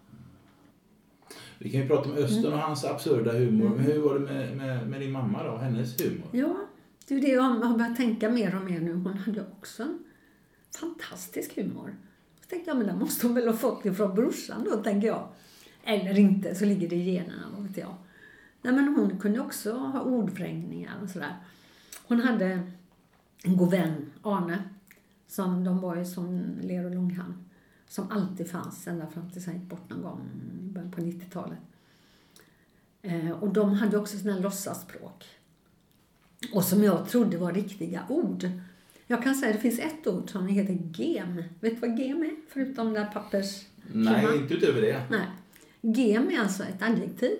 Vi 1.59 1.71
kan 1.71 1.81
ju 1.81 1.89
prata 1.89 2.11
om 2.11 2.17
Östen 2.17 2.53
och 2.53 2.59
hans 2.59 2.85
absurda 2.85 3.33
humor. 3.33 3.69
Men 3.69 3.79
hur 3.79 3.99
var 3.99 4.15
det 4.15 4.21
med, 4.21 4.57
med, 4.57 4.89
med 4.89 5.01
din 5.01 5.13
mamma 5.13 5.43
då? 5.43 5.57
Hennes 5.57 6.01
humor? 6.01 6.29
Ja, 6.33 6.57
det 7.09 7.15
är 7.15 7.21
det 7.21 7.29
jag 7.29 7.43
har 7.43 7.79
börjat 7.79 7.97
tänka 7.97 8.31
mer 8.31 8.57
och 8.57 8.65
mer 8.65 8.81
nu. 8.81 8.93
Hon 8.93 9.19
hade 9.19 9.47
också 9.59 9.83
en 9.83 9.99
fantastisk 10.81 11.57
humor. 11.57 11.97
Så 12.41 12.49
tänkte 12.49 12.71
jag, 12.71 12.79
men 12.79 12.87
den 12.87 12.99
måste 12.99 13.27
hon 13.27 13.35
väl 13.35 13.49
ha 13.49 13.57
fått 13.57 13.87
ifrån 13.87 14.15
brorsan 14.15 14.65
då, 14.65 14.83
tänker 14.83 15.09
jag. 15.09 15.29
Eller 15.85 16.19
inte, 16.19 16.55
så 16.55 16.65
ligger 16.65 16.89
det 16.89 16.97
i 16.97 17.15
generna, 17.15 17.47
vad 17.57 17.67
vet 17.67 17.77
jag. 17.77 17.95
Nej, 18.63 18.73
men 18.73 18.89
hon 18.89 19.19
kunde 19.19 19.41
också 19.41 19.73
ha 19.73 20.01
ordvrängningar 20.01 20.95
och 21.03 21.11
sådär. 21.11 21.37
Hon 22.07 22.21
hade 22.21 22.61
en 23.43 23.57
god 23.57 23.71
vän, 23.71 24.11
Arne, 24.23 24.65
som 25.29 25.65
de 25.65 25.81
var 25.81 25.97
ju 25.97 26.05
som 26.05 26.45
ler 26.63 26.85
och 26.85 26.95
långhalm, 26.95 27.35
som 27.89 28.11
alltid 28.11 28.51
fanns 28.51 28.87
ända 28.87 29.07
fram 29.07 29.31
tills 29.31 29.47
han 29.47 29.55
gick 29.55 29.69
bort 29.69 29.91
någon 29.91 30.03
gång 30.03 30.21
i 30.63 30.73
början 30.73 30.91
på 30.91 31.01
90-talet. 31.01 31.59
Eh, 33.03 33.31
och 33.31 33.53
de 33.53 33.73
hade 33.73 33.99
också 33.99 34.19
sådana 34.19 34.37
här 34.37 34.43
låtsasspråk. 34.43 35.25
Och 36.53 36.65
som 36.65 36.85
jag 36.85 37.09
trodde 37.09 37.39
var 37.39 37.53
riktiga 37.53 38.07
ord. 38.09 38.51
Jag 39.07 39.23
kan 39.23 39.35
säga 39.35 39.53
det 39.53 39.59
finns 39.59 39.79
ett 39.79 40.07
ord 40.07 40.31
som 40.31 40.47
heter 40.47 40.79
gem. 40.93 41.43
Vet 41.61 41.81
du 41.81 41.89
vad 41.89 41.99
gem 41.99 42.23
är? 42.23 42.37
Förutom 42.49 42.93
det 42.93 43.01
här 43.01 43.13
pappers... 43.13 43.67
Nej, 43.93 44.37
inte 44.37 44.55
utöver 44.55 44.81
det. 44.83 45.03
Nej. 45.11 45.27
Gem 45.81 46.29
är 46.29 46.39
alltså 46.39 46.63
ett 46.63 46.83
adjektiv 46.83 47.37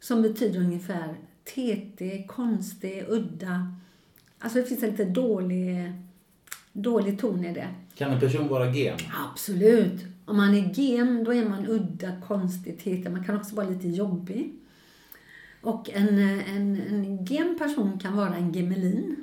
som 0.00 0.22
betyder 0.22 0.60
ungefär 0.60 1.16
TT, 1.44 2.24
konstig, 2.28 3.04
udda. 3.08 3.74
Alltså 4.38 4.58
det 4.58 4.64
finns 4.64 4.82
en 4.82 4.90
lite 4.90 5.04
dålig, 5.04 5.92
dålig 6.82 7.20
ton 7.20 7.44
i 7.44 7.54
det. 7.54 7.68
Kan 7.94 8.10
en 8.10 8.20
person 8.20 8.48
vara 8.48 8.70
gen? 8.70 8.98
Absolut. 9.32 10.04
Om 10.24 10.36
man 10.36 10.54
är 10.54 10.74
gem, 10.74 11.24
då 11.24 11.34
är 11.34 11.48
man 11.48 11.66
udda, 11.66 12.12
konstig, 12.26 12.78
TT. 12.78 13.10
Man 13.10 13.24
kan 13.24 13.36
också 13.36 13.56
vara 13.56 13.68
lite 13.68 13.88
jobbig. 13.88 14.54
Och 15.60 15.90
en, 15.90 16.18
en, 16.18 16.82
en 16.88 17.24
gem 17.24 17.58
person 17.58 17.98
kan 17.98 18.16
vara 18.16 18.36
en 18.36 18.52
gemelin. 18.52 19.16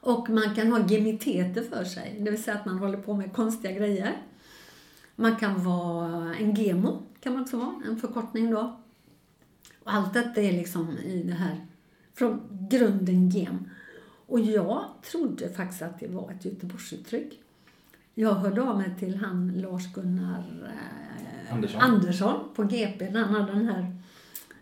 Och 0.00 0.30
man 0.30 0.54
kan 0.54 0.72
ha 0.72 0.88
gemiteter 0.88 1.62
för 1.62 1.84
sig, 1.84 2.16
det 2.20 2.30
vill 2.30 2.42
säga 2.42 2.56
att 2.56 2.66
man 2.66 2.78
håller 2.78 2.98
på 2.98 3.14
med 3.14 3.32
konstiga 3.32 3.72
grejer. 3.72 4.16
Man 5.16 5.36
kan 5.36 5.64
vara 5.64 6.34
en 6.34 6.54
gemo, 6.54 7.02
kan 7.20 7.32
man 7.32 7.42
också 7.42 7.56
vara, 7.56 7.74
en 7.86 7.96
förkortning 7.96 8.50
då. 8.50 8.80
Och 9.84 9.94
allt 9.94 10.14
detta 10.14 10.40
är 10.40 10.52
liksom 10.52 10.98
i 10.98 11.22
det 11.22 11.34
här, 11.34 11.66
från 12.14 12.40
grunden 12.70 13.30
gem. 13.30 13.68
Och 14.26 14.40
jag 14.40 14.84
trodde 15.10 15.48
faktiskt 15.48 15.82
att 15.82 16.00
det 16.00 16.08
var 16.08 16.30
ett 16.30 16.44
Göteborgsuttryck. 16.44 17.40
Jag 18.14 18.34
hörde 18.34 18.62
av 18.62 18.78
mig 18.78 18.94
till 18.98 19.16
han 19.16 19.52
Lars-Gunnar 19.52 20.72
eh, 20.72 21.54
Andersson. 21.54 21.80
Andersson 21.80 22.48
på 22.54 22.62
GP 22.62 23.10
han 23.10 23.34
hade 23.34 23.52
den 23.52 23.68
här 23.68 23.96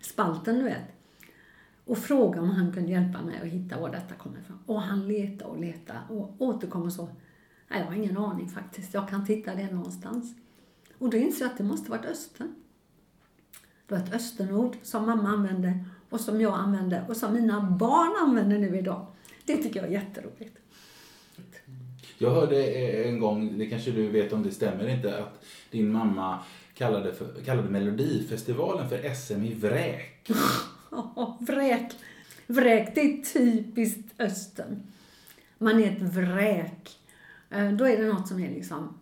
spalten, 0.00 0.58
du 0.58 0.62
vet. 0.62 0.94
Och 1.84 1.98
frågade 1.98 2.40
om 2.40 2.50
han 2.50 2.72
kunde 2.72 2.92
hjälpa 2.92 3.22
mig 3.22 3.40
att 3.42 3.48
hitta 3.48 3.80
var 3.80 3.90
detta 3.90 4.14
kommer 4.14 4.38
ifrån. 4.38 4.58
Och 4.66 4.82
han 4.82 5.08
letade 5.08 5.50
och 5.50 5.60
letade 5.60 5.98
och 6.08 6.34
återkom 6.38 6.82
och 6.82 6.92
så. 6.92 7.08
Nej, 7.68 7.80
jag 7.80 7.86
har 7.86 7.94
ingen 7.94 8.18
aning 8.18 8.48
faktiskt. 8.48 8.94
Jag 8.94 9.08
kan 9.08 9.26
titta 9.26 9.54
det 9.54 9.72
någonstans. 9.72 10.34
Och 10.98 11.10
då 11.10 11.16
insåg 11.16 11.44
jag 11.44 11.50
att 11.50 11.58
det 11.58 11.64
måste 11.64 11.90
varit 11.90 12.04
Östern. 12.04 12.54
Det 13.86 13.94
var 13.94 14.02
ett 14.02 14.14
Östernord 14.14 14.76
som 14.82 15.06
mamma 15.06 15.28
använde 15.28 15.84
och 16.10 16.20
som 16.20 16.40
jag 16.40 16.54
använde 16.54 17.04
och 17.08 17.16
som 17.16 17.34
mina 17.34 17.60
barn 17.60 18.28
använder 18.28 18.58
nu 18.58 18.78
idag. 18.78 19.06
Det 19.44 19.56
tycker 19.56 19.80
jag 19.80 19.88
är 19.88 19.92
jätteroligt. 19.92 20.56
Jag 22.18 22.30
hörde 22.30 22.64
en 23.04 23.20
gång, 23.20 23.58
det 23.58 23.66
kanske 23.66 23.90
du 23.90 24.08
vet 24.08 24.32
om 24.32 24.42
det 24.42 24.50
stämmer 24.50 24.88
inte, 24.88 25.18
att 25.18 25.44
din 25.70 25.92
mamma 25.92 26.38
kallade, 26.74 27.14
för, 27.14 27.42
kallade 27.44 27.68
Melodifestivalen 27.70 28.88
för 28.88 29.14
SM 29.14 29.44
i 29.44 29.54
vräk. 29.54 30.30
vräk. 31.40 31.92
Vräk, 32.46 32.94
det 32.94 33.00
är 33.00 33.22
typiskt 33.32 34.20
Östern. 34.20 34.82
Man 35.58 35.82
är 35.82 35.92
ett 35.92 36.02
vräk. 36.02 36.98
Eh, 37.50 37.72
Då 37.72 37.84
är 37.84 37.96
det 37.96 38.08
något 38.08 38.28
som 38.28 38.40
är 38.40 38.50
liksom 38.50 38.98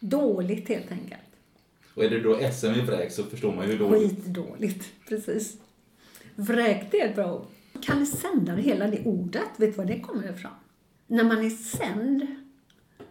dåligt 0.00 0.68
helt 0.68 0.92
enkelt. 0.92 1.20
Och 1.94 2.04
är 2.04 2.10
det 2.10 2.20
då 2.20 2.38
SM 2.52 2.66
i 2.66 2.80
vräk 2.80 3.12
så 3.12 3.22
förstår 3.24 3.54
man 3.54 3.66
ju 3.66 3.72
hur 3.72 3.78
dåligt. 3.78 4.24
Skitdåligt, 4.24 4.84
precis. 5.08 5.56
Vräk, 6.34 6.90
det 6.90 7.00
är 7.00 7.08
ett 7.08 7.14
bra 7.14 7.34
ord. 7.34 7.46
Kalle 7.82 8.06
Sändare, 8.06 8.60
hela 8.60 8.86
det 8.86 9.04
ordet, 9.04 9.48
vet 9.56 9.70
du 9.70 9.76
var 9.76 9.84
det 9.84 10.00
kommer 10.00 10.32
ifrån? 10.32 10.52
När 11.06 11.24
man 11.24 11.44
är 11.44 11.50
sänd, 11.50 12.26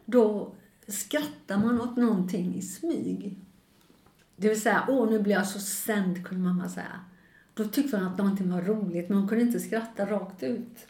då 0.05 0.55
skrattar 0.87 1.57
man 1.57 1.81
åt 1.81 1.97
någonting 1.97 2.55
i 2.55 2.61
smyg. 2.61 3.37
Det 4.35 4.49
vill 4.49 4.61
säga, 4.61 4.85
åh 4.87 5.09
nu 5.09 5.19
blir 5.19 5.33
jag 5.33 5.47
så 5.47 5.59
sänd, 5.59 6.25
kunde 6.25 6.43
mamma 6.43 6.69
säga. 6.69 6.99
Då 7.53 7.65
tyckte 7.65 7.97
hon 7.97 8.07
att 8.07 8.17
någonting 8.17 8.51
var 8.51 8.61
roligt, 8.61 9.09
men 9.09 9.17
hon 9.17 9.27
kunde 9.27 9.43
inte 9.43 9.59
skratta 9.59 10.05
rakt 10.05 10.43
ut. 10.43 10.87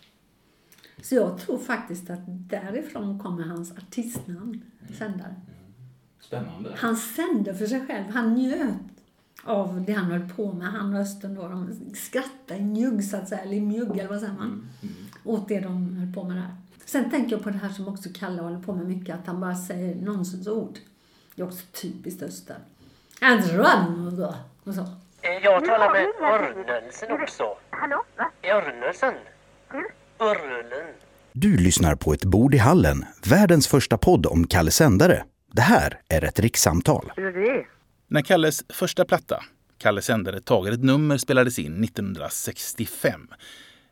Så 1.01 1.15
jag 1.15 1.37
tror 1.37 1.57
faktiskt 1.57 2.09
att 2.09 2.23
därifrån 2.25 3.19
kommer 3.19 3.43
hans 3.43 3.71
artistnamn, 3.71 4.61
Sändare. 4.97 5.35
Spännande. 6.19 6.73
Han 6.75 6.95
sände 6.95 7.55
för 7.55 7.67
sig 7.67 7.87
själv. 7.87 8.09
Han 8.09 8.33
njöt 8.33 8.96
av 9.47 9.83
det 9.87 9.93
han 9.93 10.11
höll 10.11 10.29
på 10.29 10.51
med. 10.51 10.67
Han 10.67 10.93
och 10.93 11.01
Östen 11.01 11.35
då, 11.35 11.47
de 11.47 11.75
skrattade 11.95 12.59
i 12.59 12.63
mjugg 12.63 13.03
så 13.03 13.17
att 13.17 13.29
säga, 13.29 13.41
eller 13.41 13.61
mjugg 13.61 13.97
eller 13.97 14.09
vad 14.09 14.19
säger 14.19 14.33
man? 14.33 14.69
Åt 15.23 15.47
det 15.47 15.59
de 15.59 15.97
höll 15.97 16.13
på 16.13 16.23
med 16.23 16.37
där. 16.37 16.55
Sen 16.85 17.09
tänker 17.09 17.31
jag 17.31 17.43
på 17.43 17.49
det 17.49 17.57
här 17.57 17.69
som 17.69 17.87
också 17.87 18.09
Kalle 18.19 18.41
håller 18.41 18.59
på 18.59 18.73
med 18.73 18.87
mycket, 18.87 19.15
att 19.15 19.27
han 19.27 19.39
bara 19.39 19.55
säger 19.55 19.95
nonsensord. 19.95 20.77
Det 21.35 21.41
är 21.41 21.45
också 21.45 21.65
typiskt 21.81 22.23
Östen. 22.23 22.61
Han 23.21 23.41
drar 23.41 24.33
och 24.63 24.73
så. 24.73 24.85
Jag 25.43 25.65
talar 25.65 25.93
med 25.93 26.07
Örnelsen 26.21 27.11
också. 27.11 27.43
Hallå? 27.69 28.03
Va? 28.17 28.31
Örnelsen. 28.43 29.13
Örnen. 30.19 30.93
Du 31.33 31.57
lyssnar 31.57 31.95
på 31.95 32.13
ett 32.13 32.25
bord 32.25 32.55
i 32.55 32.57
hallen, 32.57 33.05
världens 33.29 33.67
första 33.67 33.97
podd 33.97 34.25
om 34.25 34.47
Kalle 34.47 34.71
Sändare. 34.71 35.23
Det 35.51 35.61
här 35.61 35.99
är 36.09 36.23
ett 36.23 36.39
rikssamtal. 36.39 37.11
När 38.09 38.21
Kalles 38.21 38.63
första 38.69 39.05
platta, 39.05 39.43
Kalle 39.77 40.01
Sändare 40.01 40.41
tager 40.41 40.71
ett 40.71 40.83
nummer, 40.83 41.17
spelades 41.17 41.59
in 41.59 41.83
1965 41.83 43.27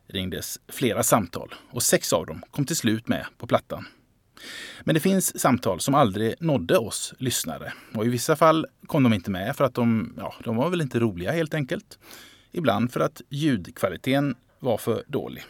ringdes 0.07 0.59
flera 0.67 1.03
samtal 1.03 1.53
och 1.71 1.83
sex 1.83 2.13
av 2.13 2.25
dem 2.25 2.43
kom 2.51 2.65
till 2.65 2.75
slut 2.75 3.07
med 3.07 3.25
på 3.37 3.47
plattan. 3.47 3.87
Men 4.83 4.93
det 4.93 4.99
finns 4.99 5.39
samtal 5.39 5.79
som 5.79 5.95
aldrig 5.95 6.35
nådde 6.39 6.77
oss 6.77 7.13
lyssnare. 7.17 7.73
Och 7.93 8.05
i 8.05 8.09
vissa 8.09 8.35
fall 8.35 8.67
kom 8.87 9.03
de 9.03 9.13
inte 9.13 9.31
med 9.31 9.55
för 9.55 9.63
att 9.63 9.73
de, 9.73 10.13
ja, 10.17 10.35
de 10.43 10.55
var 10.55 10.69
väl 10.69 10.81
inte 10.81 10.99
roliga 10.99 11.31
helt 11.31 11.53
enkelt. 11.53 11.99
Ibland 12.51 12.91
för 12.91 12.99
att 12.99 13.21
ljudkvaliteten 13.29 14.35
var 14.59 14.77
för 14.77 15.03
dålig. 15.07 15.43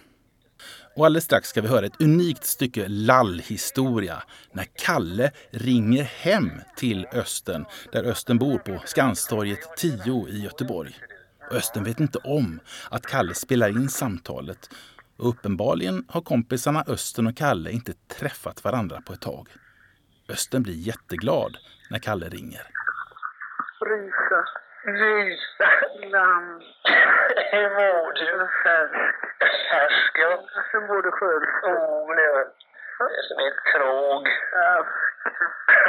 Och 0.95 1.05
alldeles 1.05 1.23
strax 1.23 1.49
ska 1.49 1.61
vi 1.61 1.67
höra 1.67 1.85
ett 1.85 2.01
unikt 2.01 2.43
stycke 2.43 2.85
lallhistoria 2.87 4.23
när 4.51 4.65
Kalle 4.85 5.31
ringer 5.51 6.03
hem 6.03 6.51
till 6.75 7.07
Östen, 7.13 7.65
där 7.91 8.03
Östen 8.03 8.37
bor 8.37 8.57
på 8.57 8.81
Skanstorget 8.85 9.77
10 9.77 10.27
i 10.29 10.43
Göteborg. 10.43 10.99
Östen 11.51 11.83
vet 11.83 11.99
inte 11.99 12.19
om 12.23 12.59
att 12.91 13.05
Kalle 13.05 13.33
spelar 13.33 13.69
in 13.69 13.89
samtalet 13.89 14.69
och 15.17 15.29
uppenbarligen 15.29 16.05
har 16.09 16.21
kompisarna 16.21 16.83
Östen 16.87 17.27
och 17.27 17.37
Kalle 17.37 17.71
inte 17.71 17.93
träffat 18.19 18.63
varandra 18.63 19.01
på 19.01 19.13
ett 19.13 19.21
tag. 19.21 19.47
Östen 20.29 20.63
blir 20.63 20.73
jätteglad 20.73 21.57
när 21.89 21.99
Kalle 21.99 22.29
ringer. 22.29 22.61
Rysa. 23.89 24.45
Rysa. 24.85 25.69
Lamm. 26.11 26.61
Hur 27.51 27.69
mår 27.69 28.13
du? 28.13 28.47
Du 31.05 31.11
själv? 31.11 31.43
Oh, 31.63 32.15
nu. 32.15 32.29
Det 32.97 33.17
är 33.19 33.25
som 33.29 33.39
tråg. 33.73 34.23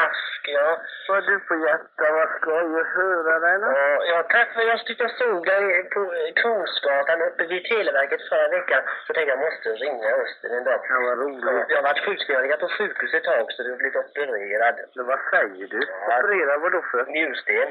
Ask, 0.07 0.43
ja. 0.57 0.81
Vad 1.09 1.27
du 1.27 1.39
på 1.49 1.55
hjärtat, 1.65 2.13
vad 2.19 2.29
skoj 2.37 2.81
att 2.81 2.87
höra 2.87 3.35
dig. 3.47 3.59
Ja, 3.61 4.05
ja, 4.11 4.23
tack 4.23 4.49
för 4.55 4.63
jag 4.63 4.87
tyckte 4.87 5.05
jag 5.05 5.11
såg 5.11 5.47
dig 5.47 5.91
på 5.95 6.01
Kungsgatan 6.43 7.23
uppe 7.23 7.47
vid 7.47 7.65
Televerket 7.65 8.29
förra 8.29 8.49
veckan. 8.49 8.83
Så 9.07 9.13
tänkte 9.13 9.33
jag 9.35 9.45
måste 9.47 9.69
ringa 9.69 10.11
Östen 10.23 10.53
en 10.59 10.65
dag. 10.65 10.81
Ja, 10.91 11.01
vad 11.07 11.19
roligt. 11.19 11.67
Jag 11.69 11.77
har 11.77 11.83
varit 11.83 12.05
sjukskriven 12.07 12.59
på 12.61 12.69
sjukhus 12.69 13.15
ett 13.15 13.25
tag 13.25 13.53
så 13.53 13.63
du 13.63 13.71
har 13.71 13.79
blivit 13.79 13.97
opererad. 13.97 14.77
Men 14.95 15.07
vad 15.07 15.21
säger 15.31 15.67
du? 15.75 15.81
Ja. 15.89 16.19
Opererad 16.19 16.61
vadå 16.61 16.83
för? 16.91 17.05
Njursten. 17.07 17.69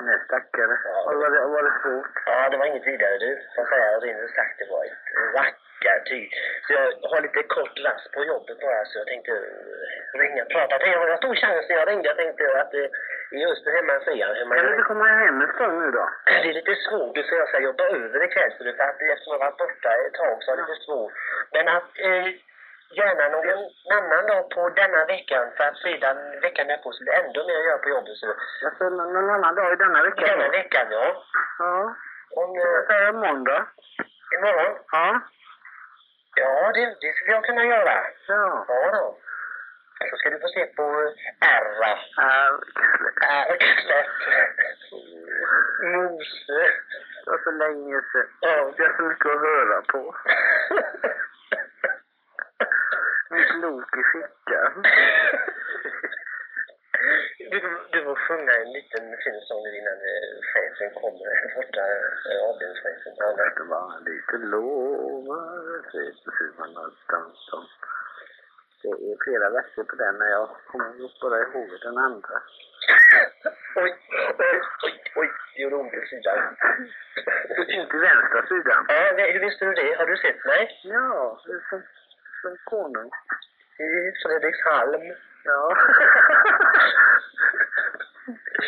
Nej, 0.00 0.18
stackare. 0.24 0.74
Ja. 0.84 1.12
Var, 1.20 1.30
det, 1.34 1.40
var 1.54 1.62
det 1.68 1.74
svårt? 1.82 2.14
Ja, 2.26 2.48
det 2.50 2.56
var 2.56 2.66
inget 2.66 2.86
vidare 2.86 3.18
du. 3.18 3.30
Får 3.54 3.62
jag 3.62 3.68
säga 3.68 3.98
rent 4.04 4.30
sagt, 4.30 4.58
det 4.58 4.68
var 4.74 4.84
ett 4.84 5.06
rackartyg. 5.36 6.30
Så 6.64 6.72
jag 6.72 6.86
har 7.10 7.20
lite 7.20 7.42
kort 7.42 7.76
rast 7.86 8.12
på 8.14 8.24
jobbet 8.24 8.60
bara 8.60 8.84
så 8.84 8.98
jag 8.98 9.06
tänkte 9.06 9.32
eh, 9.32 10.18
ringa 10.20 10.42
och 10.42 10.50
prata. 10.50 10.86
Jag, 10.86 11.08
jag 11.08 11.20
tog 11.20 11.36
chansen 11.36 11.76
jag 11.76 11.88
ringde. 11.88 12.08
Jag 12.08 12.16
tänkte 12.16 12.60
att 12.60 12.70
det 12.70 12.90
i 13.36 13.44
Öster 13.50 13.70
hemma 13.76 13.94
Ian. 14.14 14.34
Hemma 14.34 14.54
Kan 14.54 14.66
du 14.66 14.72
inte 14.72 14.90
komma 14.92 15.04
hem 15.04 15.40
en 15.40 15.52
stund 15.54 15.76
nu 15.82 15.90
då? 15.90 16.04
Det 16.24 16.48
är 16.50 16.58
lite 16.60 16.74
svårt 16.74 17.16
för 17.28 17.36
jag 17.36 17.48
ska 17.48 17.58
jobba 17.60 17.84
över 17.84 18.24
ikväll 18.24 18.52
för 18.58 18.64
att 18.68 19.02
eftersom 19.12 19.32
jag 19.32 19.38
varit 19.38 19.62
borta 19.62 19.90
ett 20.06 20.14
tag 20.14 20.36
så 20.40 20.52
är 20.52 20.56
det 20.56 20.62
lite 20.62 20.84
svårt. 20.84 21.12
Men 21.52 21.68
att 21.76 21.90
eh, 22.06 22.26
gärna 22.90 23.28
någon 23.28 23.70
annan 23.92 24.26
dag 24.26 24.50
på 24.50 24.68
denna 24.68 25.04
veckan 25.04 25.50
för 25.56 25.64
att 25.64 25.76
sedan 25.76 26.40
veckan 26.40 26.66
därpå 26.66 26.92
det 27.06 27.12
ändå 27.12 27.46
mer 27.46 27.58
att 27.58 27.64
göra 27.64 27.78
på 27.78 27.88
jobbet. 27.88 28.16
Så. 28.16 28.26
Alltså 28.66 28.88
någon 28.88 29.30
annan 29.30 29.54
dag 29.54 29.72
i 29.72 29.76
denna 29.76 30.02
veckan? 30.02 30.28
Denna 30.28 30.48
veckan 30.48 30.86
ja. 30.90 31.22
Ja. 31.58 31.94
Om, 32.30 32.54
Ska 32.54 32.68
jag 32.68 32.86
säga 32.86 33.12
måndag? 33.12 33.66
Imorgon? 34.34 34.78
Ja. 34.92 35.20
Ja, 36.36 36.72
det, 36.74 36.96
det 37.00 37.12
skulle 37.12 37.32
jag 37.32 37.44
kunna 37.44 37.64
göra. 37.64 37.94
Ja. 38.28 38.64
Ja 38.68 38.90
då. 38.92 39.18
Så 40.10 40.16
ska 40.16 40.30
du 40.30 40.40
få 40.40 40.48
se 40.48 40.66
på 40.66 41.12
Ärra. 41.40 41.98
Ärklätt. 43.20 44.06
Mose. 45.82 46.60
Det 47.24 47.30
var 47.30 47.38
så 47.44 47.50
länge 47.50 48.00
sedan. 48.12 48.28
Ja. 48.40 48.72
Det 48.76 48.84
är 48.84 48.96
så 48.96 49.02
mycket 49.02 49.26
att 49.26 49.40
höra 49.40 49.82
på. 49.82 50.14
Lok 53.60 53.96
i 53.96 54.02
fickan. 54.12 54.72
Du, 57.50 57.60
du 57.92 58.04
får 58.04 58.14
sjunga 58.14 58.52
en 58.52 58.72
liten 58.72 59.04
fin 59.24 59.40
sång 59.48 59.66
innan 59.78 59.98
eh, 60.12 60.32
chefen 60.52 60.90
kommer, 61.00 61.32
borta 61.54 61.84
eh, 62.30 62.40
avdelningschefen. 62.48 63.14
Det 63.58 63.64
var 63.74 63.88
lite 64.10 64.36
lovar, 64.52 65.58
man 66.58 66.76
har 66.76 66.90
dansat. 67.12 67.70
Det 68.82 68.88
är 68.88 69.16
flera 69.24 69.50
verser 69.50 69.84
på 69.84 69.96
den, 69.96 70.14
men 70.18 70.28
jag 70.30 70.48
kommer 70.66 70.94
just 71.02 71.20
bara 71.20 71.38
ihåg 71.42 71.68
den 71.82 71.98
andra. 71.98 72.36
Oj, 73.82 73.92
oj, 74.38 74.60
oj, 74.86 74.94
oj, 75.16 75.30
det 75.54 75.62
gjorde 75.62 75.76
ont 75.76 75.94
i 75.94 76.06
sidan. 76.06 76.56
Inte 77.68 77.96
vänstra 77.96 78.46
sidan. 78.46 78.86
Ja, 78.88 79.30
hur 79.32 79.40
visste 79.40 79.64
du 79.64 79.72
det? 79.72 79.94
Har 79.98 80.06
du 80.06 80.16
sett 80.16 80.44
mig? 80.44 80.80
Ja, 80.82 81.40
det 81.46 81.82
som, 82.42 82.56
konung. 82.64 83.10
I 83.78 84.12
Fredrikshalm. 84.22 85.02
Ja. 85.44 85.76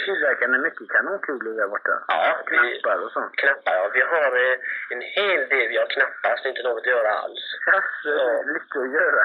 Tillverkar 0.04 0.48
ni 0.48 0.58
mycket 0.58 0.88
kanonkulor 0.88 1.54
där 1.60 1.68
borta? 1.68 2.04
Ja, 2.08 2.42
Knappar 2.46 3.04
och 3.04 3.12
sånt? 3.12 3.36
knappar. 3.36 3.72
Ja, 3.74 3.90
vi 3.94 4.00
har 4.00 4.32
eh, 4.44 4.56
en 4.90 5.02
hel 5.02 5.48
del. 5.48 5.68
Vi 5.68 5.76
har 5.76 5.86
knappast 5.86 6.46
inte 6.46 6.62
något 6.62 6.78
att 6.80 6.86
göra 6.86 7.10
alls. 7.22 7.44
Jaså, 7.66 8.08
är 8.08 8.52
lite 8.54 8.78
att 8.80 8.92
göra. 9.00 9.22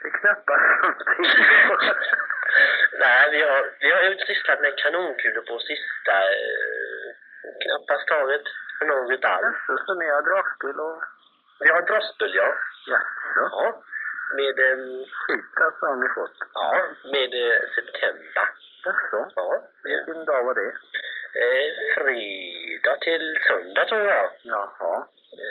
Det 0.00 0.08
är 0.08 0.12
knappast 0.20 0.66
någonting. 0.82 1.24
Nej, 3.04 3.30
vi 3.30 3.40
har, 3.42 3.62
vi 3.80 3.90
har 3.94 4.02
ju 4.02 4.18
sysslat 4.18 4.60
med 4.60 4.78
kanonkulor 4.78 5.42
på 5.50 5.58
sista 5.58 6.14
eh, 6.40 7.06
knappast 7.64 8.08
taget 8.08 8.46
något 8.80 9.24
alls. 9.24 9.56
Jaså, 9.68 9.84
så 9.86 9.94
ni 9.94 10.06
har 10.10 10.22
dragspel 10.22 10.80
och... 10.80 11.02
Vi 11.60 11.68
har 11.70 11.82
dragspel, 11.82 12.34
ja. 12.34 12.48
Jaså? 12.86 13.44
Ja. 13.50 13.82
Med... 14.36 14.58
Eh, 14.58 14.78
Skit 15.20 15.56
alltså 15.64 15.86
har 15.86 15.96
ni 15.96 16.08
fått? 16.08 16.38
ja, 16.54 16.68
med 17.12 17.34
eh, 17.34 17.60
september. 17.76 18.46
Jaså? 18.84 19.20
Ja. 19.36 19.62
Vilken 19.84 20.24
dag 20.24 20.44
var 20.44 20.54
det? 20.54 20.72
Eh, 21.42 21.68
fredag 21.94 22.96
till 23.00 23.38
söndag 23.48 23.84
tror 23.84 24.00
jag. 24.06 24.30
Jaha. 24.42 25.06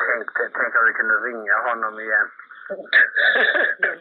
Tänk, 0.07 0.29
tänk 0.53 0.75
om 0.75 0.85
vi 0.87 0.93
kunde 0.93 1.15
ringa 1.15 1.57
honom 1.67 1.99
igen. 1.99 2.29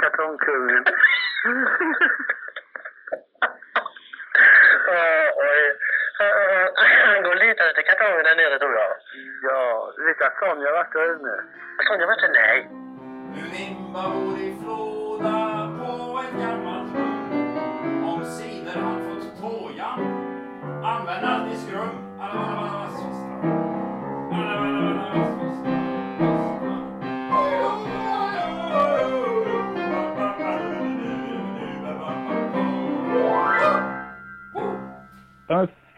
Kartongkungen. 0.00 0.84
Eh, 4.88 5.28
han 7.12 7.22
går 7.22 7.30
och 7.30 7.42
letar 7.44 7.66
efter 7.70 7.82
kartongen 7.82 8.24
där 8.24 8.36
nere 8.36 8.58
tror 8.58 8.74
jag. 8.74 8.92
Ja, 9.42 9.92
att 10.26 10.38
Sonja 10.38 10.66
har 10.68 10.76
varit 10.80 10.92
där 10.92 11.08
inne? 11.16 11.34
Sonja 11.88 12.06
var 12.06 12.14
inte 12.14 12.32
nej. 12.42 12.58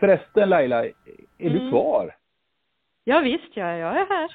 Förresten 0.03 0.49
Laila, 0.49 0.85
är 0.85 0.93
du 1.39 1.59
Mm. 1.59 1.71
kvar? 1.71 2.15
Ja, 3.05 3.21
visst, 3.21 3.51
ja, 3.57 3.77
jag 3.77 3.91
är 3.91 4.07
här. 4.07 4.31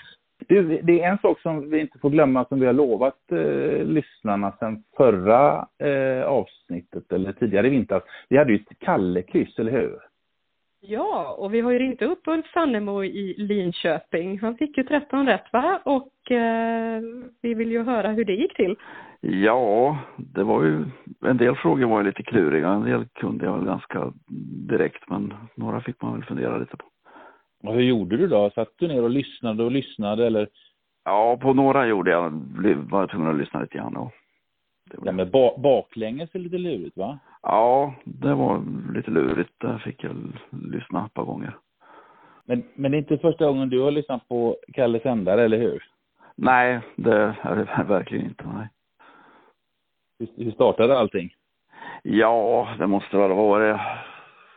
Du, 0.47 0.81
det 0.83 1.01
är 1.01 1.09
en 1.11 1.17
sak 1.17 1.39
som 1.41 1.69
vi 1.69 1.79
inte 1.79 1.99
får 1.99 2.09
glömma 2.09 2.45
som 2.45 2.59
vi 2.59 2.65
har 2.65 2.73
lovat 2.73 3.31
eh, 3.31 3.85
lyssnarna 3.85 4.51
sedan 4.59 4.83
förra 4.97 5.67
eh, 5.83 6.23
avsnittet 6.27 7.11
eller 7.11 7.33
tidigare 7.33 7.67
i 7.67 7.69
vintras. 7.69 8.03
Vi 8.29 8.37
hade 8.37 8.51
ju 8.51 8.57
ett 8.57 8.79
Kalle-kryss, 8.79 9.59
eller 9.59 9.71
hur? 9.71 9.99
Ja, 10.79 11.35
och 11.39 11.53
vi 11.53 11.61
har 11.61 11.71
ju 11.71 11.79
ringt 11.79 12.01
upp 12.01 12.21
Ulf 12.27 12.45
Sannemo 12.53 13.03
i 13.03 13.35
Linköping. 13.37 14.39
Han 14.39 14.57
fick 14.57 14.77
ju 14.77 14.83
13 14.83 15.25
rätt, 15.25 15.45
va? 15.53 15.81
Och 15.85 16.31
eh, 16.31 17.01
vi 17.41 17.53
vill 17.53 17.71
ju 17.71 17.83
höra 17.83 18.11
hur 18.11 18.25
det 18.25 18.33
gick 18.33 18.55
till. 18.55 18.75
Ja, 19.21 19.97
det 20.17 20.43
var 20.43 20.63
ju, 20.63 20.85
en 21.25 21.37
del 21.37 21.55
frågor 21.55 21.85
var 21.85 21.99
ju 21.99 22.05
lite 22.07 22.23
kluriga, 22.23 22.69
en 22.69 22.83
del 22.83 23.05
kunde 23.05 23.45
jag 23.45 23.57
väl 23.57 23.65
ganska 23.65 24.13
direkt, 24.69 25.09
men 25.09 25.33
några 25.55 25.81
fick 25.81 26.01
man 26.01 26.13
väl 26.13 26.23
fundera 26.23 26.57
lite 26.57 26.77
på. 26.77 26.85
Och 27.63 27.73
hur 27.73 27.81
gjorde 27.81 28.17
du 28.17 28.27
då? 28.27 28.49
Satt 28.49 28.69
du 28.77 28.87
ner 28.87 29.03
och 29.03 29.09
lyssnade 29.09 29.63
och 29.63 29.71
lyssnade 29.71 30.27
eller? 30.27 30.47
Ja, 31.05 31.37
på 31.41 31.53
några 31.53 31.87
gjorde 31.87 32.11
jag, 32.11 32.29
var 32.89 32.99
jag 32.99 33.09
tvungen 33.09 33.29
att 33.29 33.37
lyssna 33.37 33.61
lite 33.61 33.77
grann 33.77 33.97
och, 33.97 34.11
Ja, 35.03 35.11
men 35.11 35.31
ba 35.31 35.57
baklänges 35.57 36.35
är 36.35 36.39
lite 36.39 36.57
lurigt 36.57 36.97
va? 36.97 37.19
ja, 37.41 37.93
det 38.03 38.33
var 38.33 38.61
lite 38.93 39.11
lurigt, 39.11 39.51
där 39.57 39.77
fick 39.77 40.03
jag 40.03 40.15
lyssna 40.51 41.05
ett 41.05 41.13
par 41.13 41.23
gånger. 41.23 41.57
Men, 42.45 42.63
men 42.75 42.91
det 42.91 42.97
är 42.97 42.99
inte 42.99 43.17
första 43.17 43.45
gången 43.45 43.69
du 43.69 43.79
har 43.81 43.91
lyssnat 43.91 44.27
på 44.27 44.57
Kalle 44.73 44.99
Sändare, 44.99 45.43
eller 45.43 45.57
hur? 45.57 45.83
Nej, 46.35 46.79
det 46.95 47.35
är 47.41 47.55
det 47.55 47.83
verkligen 47.83 48.25
inte, 48.25 48.43
nej. 48.53 48.67
Hur, 50.19 50.51
startade 50.51 50.97
allting? 50.97 51.33
Ja, 52.03 52.67
det 52.79 52.87
måste 52.87 53.17
väl 53.17 53.31
ha 53.31 53.47
varit, 53.47 53.77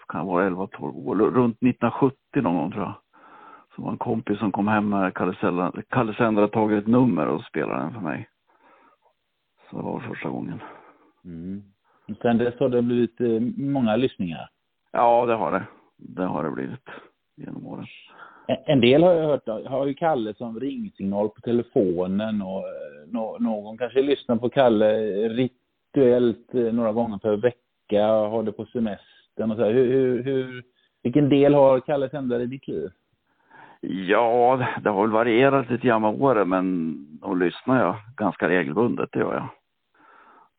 kan 0.09 0.27
vara 0.27 0.49
11-12 0.49 1.09
år, 1.09 1.17
runt 1.17 1.57
1970 1.57 2.17
någon 2.35 2.57
gång 2.57 2.73
tror 2.73 2.85
jag. 2.85 2.95
Så 3.77 3.83
var 3.83 3.91
en 3.91 3.99
kompis 3.99 4.39
som 4.39 4.53
kom 4.53 4.69
hem 4.69 4.89
med 4.89 5.15
Kalle 5.15 6.15
Sändare, 6.15 6.49
tagit 6.49 6.83
ett 6.83 6.89
nummer 6.89 7.27
och 7.27 7.45
spelade 7.45 7.83
den 7.83 7.93
för 7.93 8.01
mig. 8.01 8.29
Så 9.71 9.77
det 9.77 9.83
var 9.83 10.01
första 10.01 10.29
gången. 10.29 10.63
Mm. 11.25 11.63
Sen 12.23 12.39
dess 12.39 12.61
har 12.61 12.69
det 12.69 12.83
blivit 12.83 13.21
eh, 13.21 13.41
många 13.57 13.97
lyssningar. 13.97 14.49
Ja, 14.93 15.27
det 15.27 15.35
har 15.35 15.53
det. 15.53 15.67
Det 15.97 16.25
har 16.25 16.45
det 16.45 16.51
blivit 16.51 16.89
genom 17.37 17.67
åren. 17.67 17.87
En, 18.67 18.81
del 18.81 19.03
har 19.03 19.13
jag 19.13 19.27
hört 19.27 19.67
har 19.67 19.87
ju 19.87 19.95
Kalle 19.95 20.35
som 20.35 20.61
ringsignal 20.61 21.29
på 21.29 21.41
telefonen 21.41 22.43
och 22.43 22.59
eh, 22.59 23.07
nå, 23.07 23.37
någon 23.41 23.79
kanske 23.79 24.03
lyssnar 24.03 24.37
på 24.37 24.49
Kalle 24.49 24.95
rituellt 25.29 26.55
eh, 26.55 26.73
några 26.73 26.93
gånger 26.93 27.19
per 27.19 27.37
vecka, 27.37 28.07
har 28.07 28.43
det 28.43 28.53
på 28.53 28.65
semestern 28.65 29.51
och 29.51 29.57
så 29.57 29.65
här. 29.65 29.73
Hur, 29.73 29.93
hur, 29.93 30.23
hur, 30.23 30.63
vilken 31.03 31.29
del 31.29 31.55
har 31.55 31.81
Kalle 31.81 32.11
Sändare 32.11 32.43
i 32.43 32.47
ditt 32.47 32.69
liv? 32.69 32.91
Ja, 33.81 34.67
det- 34.83 34.91
har 34.91 35.03
väl 35.03 35.11
varierat 35.11 35.71
lite 35.71 35.87
grann 35.87 36.03
med 36.03 36.23
åren, 36.23 36.49
men 36.49 36.97
då 37.21 37.35
lyssnar 37.35 37.81
jag 37.81 37.97
ganska 38.17 38.49
regelbundet, 38.49 39.09
det 39.13 39.19
gör 39.19 39.35
jag. 39.35 39.49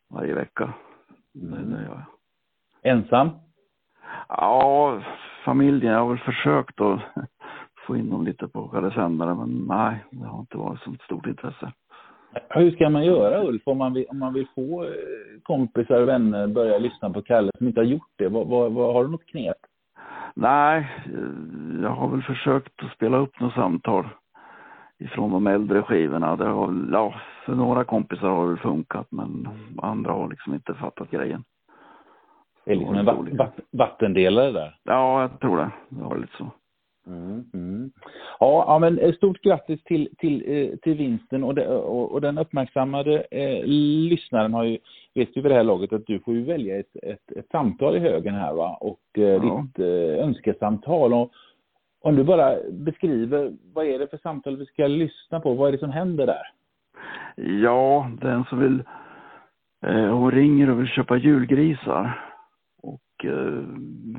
Varje 0.10 0.34
vecka. 0.34 0.74
Det, 1.34 1.56
det 1.56 1.82
gör 1.82 1.90
jag. 1.90 2.06
Ensam? 2.92 3.30
Ja, 4.28 5.02
familjen, 5.46 5.94
jag 5.94 6.00
har 6.00 6.10
väl 6.10 6.18
försökt 6.18 6.82
att 6.82 7.00
få 7.92 7.98
in 7.98 8.10
dem 8.10 8.26
lite 8.26 8.48
på 8.48 8.68
Kalle 8.68 8.92
Sändare, 8.92 9.36
men 9.36 9.66
nej, 9.68 10.04
det 10.12 10.28
har 10.28 10.40
inte 10.40 10.58
varit 10.58 10.80
så 10.80 10.96
stort 11.06 11.26
intresse. 11.26 11.72
Hur 12.50 12.72
ska 12.72 12.90
man 12.90 13.06
göra 13.06 13.44
Ulf 13.44 13.62
om 13.66 13.78
man 13.78 13.94
vill, 13.94 14.06
om 14.10 14.20
man 14.20 14.34
vill 14.34 14.48
få 14.56 14.84
eh, 14.84 14.90
kompisar 15.44 16.02
och 16.02 16.08
vänner 16.08 16.48
börja 16.48 16.78
lyssna 16.78 17.10
på 17.10 17.22
Kalle 17.22 17.52
som 17.58 17.68
inte 17.68 17.80
har 17.80 17.86
gjort 17.86 18.12
det? 18.18 18.28
Vad, 18.28 18.48
vad, 18.48 18.72
vad, 18.72 18.94
har 18.94 19.04
du 19.04 19.12
något 19.12 19.26
knep? 19.26 19.58
Nej, 20.34 20.88
eh, 21.06 21.82
jag 21.84 21.90
har 21.90 22.08
väl 22.10 22.22
försökt 22.22 22.84
att 22.84 22.92
spela 22.92 23.18
upp 23.18 23.40
några 23.40 23.54
samtal 23.54 24.06
ifrån 25.00 25.32
de 25.32 25.48
äldre 25.48 25.82
skivorna. 25.82 26.36
Det 26.36 26.46
har, 26.48 26.90
ja, 26.92 27.14
för 27.46 27.56
några 27.56 27.84
kompisar 27.84 28.30
har 28.30 28.52
det 28.52 28.58
funkat, 28.58 29.08
men 29.10 29.48
andra 29.82 30.12
har 30.12 30.30
liksom 30.30 30.54
inte 30.54 30.74
fattat 30.74 31.12
grejen. 31.12 31.44
Det 32.66 32.72
är 32.72 32.76
liksom 32.76 32.96
en 32.96 33.06
vatt, 33.06 33.28
vatt, 33.32 33.60
vattendelare 33.72 34.52
där. 34.52 34.76
Ja, 34.84 35.22
jag 35.22 35.40
tror 35.40 35.58
det. 35.58 35.72
Det 35.90 36.04
var 36.04 36.18
lite 36.18 36.38
så. 36.38 36.52
Mm, 37.08 37.44
mm. 37.54 37.92
Ja, 38.40 38.66
ja, 38.68 38.80
men 38.80 39.00
eh, 39.00 39.14
stort 39.14 39.42
grattis 39.42 39.84
till, 39.84 40.10
till, 40.18 40.44
eh, 40.48 40.78
till 40.78 40.98
vinsten 40.98 41.44
och, 41.44 41.56
det, 41.56 41.68
och, 41.68 42.12
och 42.12 42.22
den 42.22 42.38
uppmärksammade 42.38 43.24
eh, 43.32 43.66
lyssnaren 44.10 44.54
har 44.54 44.64
ju, 44.64 44.78
vet 45.14 45.38
ju 45.38 45.42
vid 45.42 45.52
det 45.52 45.56
här 45.56 45.64
laget 45.64 45.94
att 45.94 46.08
du 46.08 46.20
får 46.20 46.34
ju 46.34 46.44
välja 46.44 46.80
ett, 46.80 46.96
ett, 47.04 47.32
ett 47.36 47.50
samtal 47.52 47.96
i 47.96 48.00
högen 48.00 48.36
här 48.36 48.54
va 48.54 48.78
och 48.82 49.00
eh, 49.18 49.24
Ja. 49.24 49.66
ditt 49.68 49.80
eh, 49.80 50.26
önskesamtal. 50.26 51.14
Och, 51.14 51.32
om 52.02 52.16
du 52.16 52.24
bara 52.24 52.56
beskriver 52.72 53.52
vad 53.74 53.86
är 53.86 54.00
det 54.00 54.08
för 54.08 54.18
samtal 54.18 54.58
vi 54.58 54.66
ska 54.66 54.88
lyssna 54.88 55.40
på, 55.40 55.54
vad 55.54 55.68
är 55.68 55.72
det 55.72 55.78
som 55.78 55.92
händer 55.92 56.26
där? 56.26 56.44
Ja, 57.64 58.12
den 58.22 58.44
som 58.44 58.60
vill, 58.60 58.84
eh, 59.86 60.18
hon 60.18 60.32
ringer 60.32 60.70
och 60.70 60.80
vill 60.80 60.88
köpa 60.88 61.18
julgrisar. 61.18 62.31
Eh, 63.26 63.64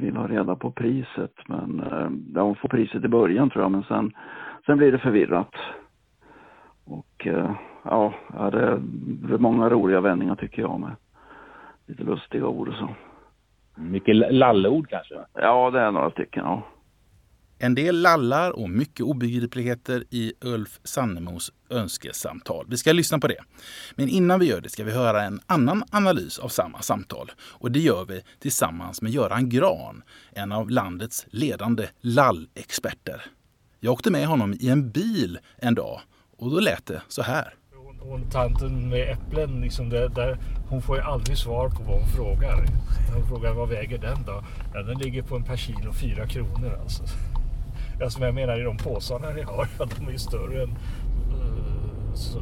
vill 0.00 0.16
ha 0.16 0.26
reda 0.26 0.56
på 0.56 0.70
priset. 0.70 1.34
Men 1.46 1.80
eh, 1.80 2.08
ja, 2.34 2.42
hon 2.42 2.56
får 2.56 2.68
priset 2.68 3.04
i 3.04 3.08
början 3.08 3.50
tror 3.50 3.64
jag, 3.64 3.70
men 3.70 3.82
sen, 3.82 4.12
sen 4.66 4.78
blir 4.78 4.92
det 4.92 4.98
förvirrat. 4.98 5.54
Och 6.84 7.26
eh, 7.26 7.50
ja, 7.84 8.14
det 8.52 8.62
är 8.62 9.38
många 9.38 9.68
roliga 9.68 10.00
vändningar 10.00 10.34
tycker 10.34 10.62
jag 10.62 10.80
med 10.80 10.96
lite 11.86 12.02
lustiga 12.02 12.46
ord 12.46 12.68
och 12.68 12.74
så. 12.74 12.88
Mycket 13.76 14.16
lalleord 14.32 14.88
kanske? 14.88 15.14
Ja, 15.34 15.70
det 15.70 15.80
är 15.80 15.90
några 15.90 16.10
stycken, 16.10 16.44
ja. 16.44 16.62
En 17.64 17.74
del 17.74 18.02
lallar 18.02 18.50
och 18.50 18.70
mycket 18.70 19.00
obegripligheter 19.00 20.04
i 20.10 20.32
Ulf 20.40 20.80
Sannemos 20.84 21.52
önskesamtal. 21.70 22.66
Vi 22.68 22.76
ska 22.76 22.92
lyssna 22.92 23.18
på 23.18 23.28
det. 23.28 23.38
Men 23.94 24.08
innan 24.08 24.40
vi 24.40 24.46
gör 24.46 24.60
det 24.60 24.68
ska 24.68 24.84
vi 24.84 24.92
höra 24.92 25.22
en 25.22 25.40
annan 25.46 25.84
analys 25.90 26.38
av 26.38 26.48
samma 26.48 26.82
samtal. 26.82 27.32
Och 27.40 27.72
det 27.72 27.80
gör 27.80 28.04
vi 28.04 28.22
tillsammans 28.38 29.02
med 29.02 29.12
Göran 29.12 29.48
Gran, 29.48 30.02
en 30.32 30.52
av 30.52 30.70
landets 30.70 31.26
ledande 31.30 31.88
lallexperter. 32.00 33.26
Jag 33.80 33.92
åkte 33.92 34.10
med 34.10 34.26
honom 34.26 34.54
i 34.60 34.68
en 34.68 34.90
bil 34.90 35.38
en 35.56 35.74
dag 35.74 36.00
och 36.38 36.50
då 36.50 36.60
lät 36.60 36.86
det 36.86 37.02
så 37.08 37.22
här. 37.22 37.54
Hon 38.00 38.30
tanten 38.30 38.88
med 38.88 39.10
äpplen, 39.10 39.60
liksom 39.60 39.88
det, 39.88 40.08
där, 40.08 40.38
hon 40.68 40.82
får 40.82 40.96
ju 40.96 41.02
aldrig 41.02 41.38
svar 41.38 41.68
på 41.68 41.82
vad 41.82 42.00
hon 42.00 42.08
frågar. 42.08 42.66
Hon 43.14 43.28
frågar 43.28 43.54
vad 43.54 43.68
väger 43.68 43.98
den 43.98 44.22
då? 44.26 44.44
Ja, 44.74 44.82
den 44.82 44.98
ligger 44.98 45.22
på 45.22 45.36
en 45.36 45.44
per 45.44 45.56
kilo 45.56 45.92
fyra 45.92 46.26
kronor 46.26 46.78
alltså. 46.82 47.04
Alltså, 47.92 48.04
ja, 48.04 48.10
som 48.10 48.22
jag 48.22 48.34
menar 48.34 48.60
i 48.60 48.62
de 48.62 48.76
påsarna 48.76 49.30
ni 49.30 49.42
har, 49.42 49.68
ja, 49.78 49.86
de 49.98 50.06
är 50.06 50.12
ju 50.12 50.18
större 50.18 50.62
än 50.62 50.70
eh, 50.70 52.14
så, 52.14 52.40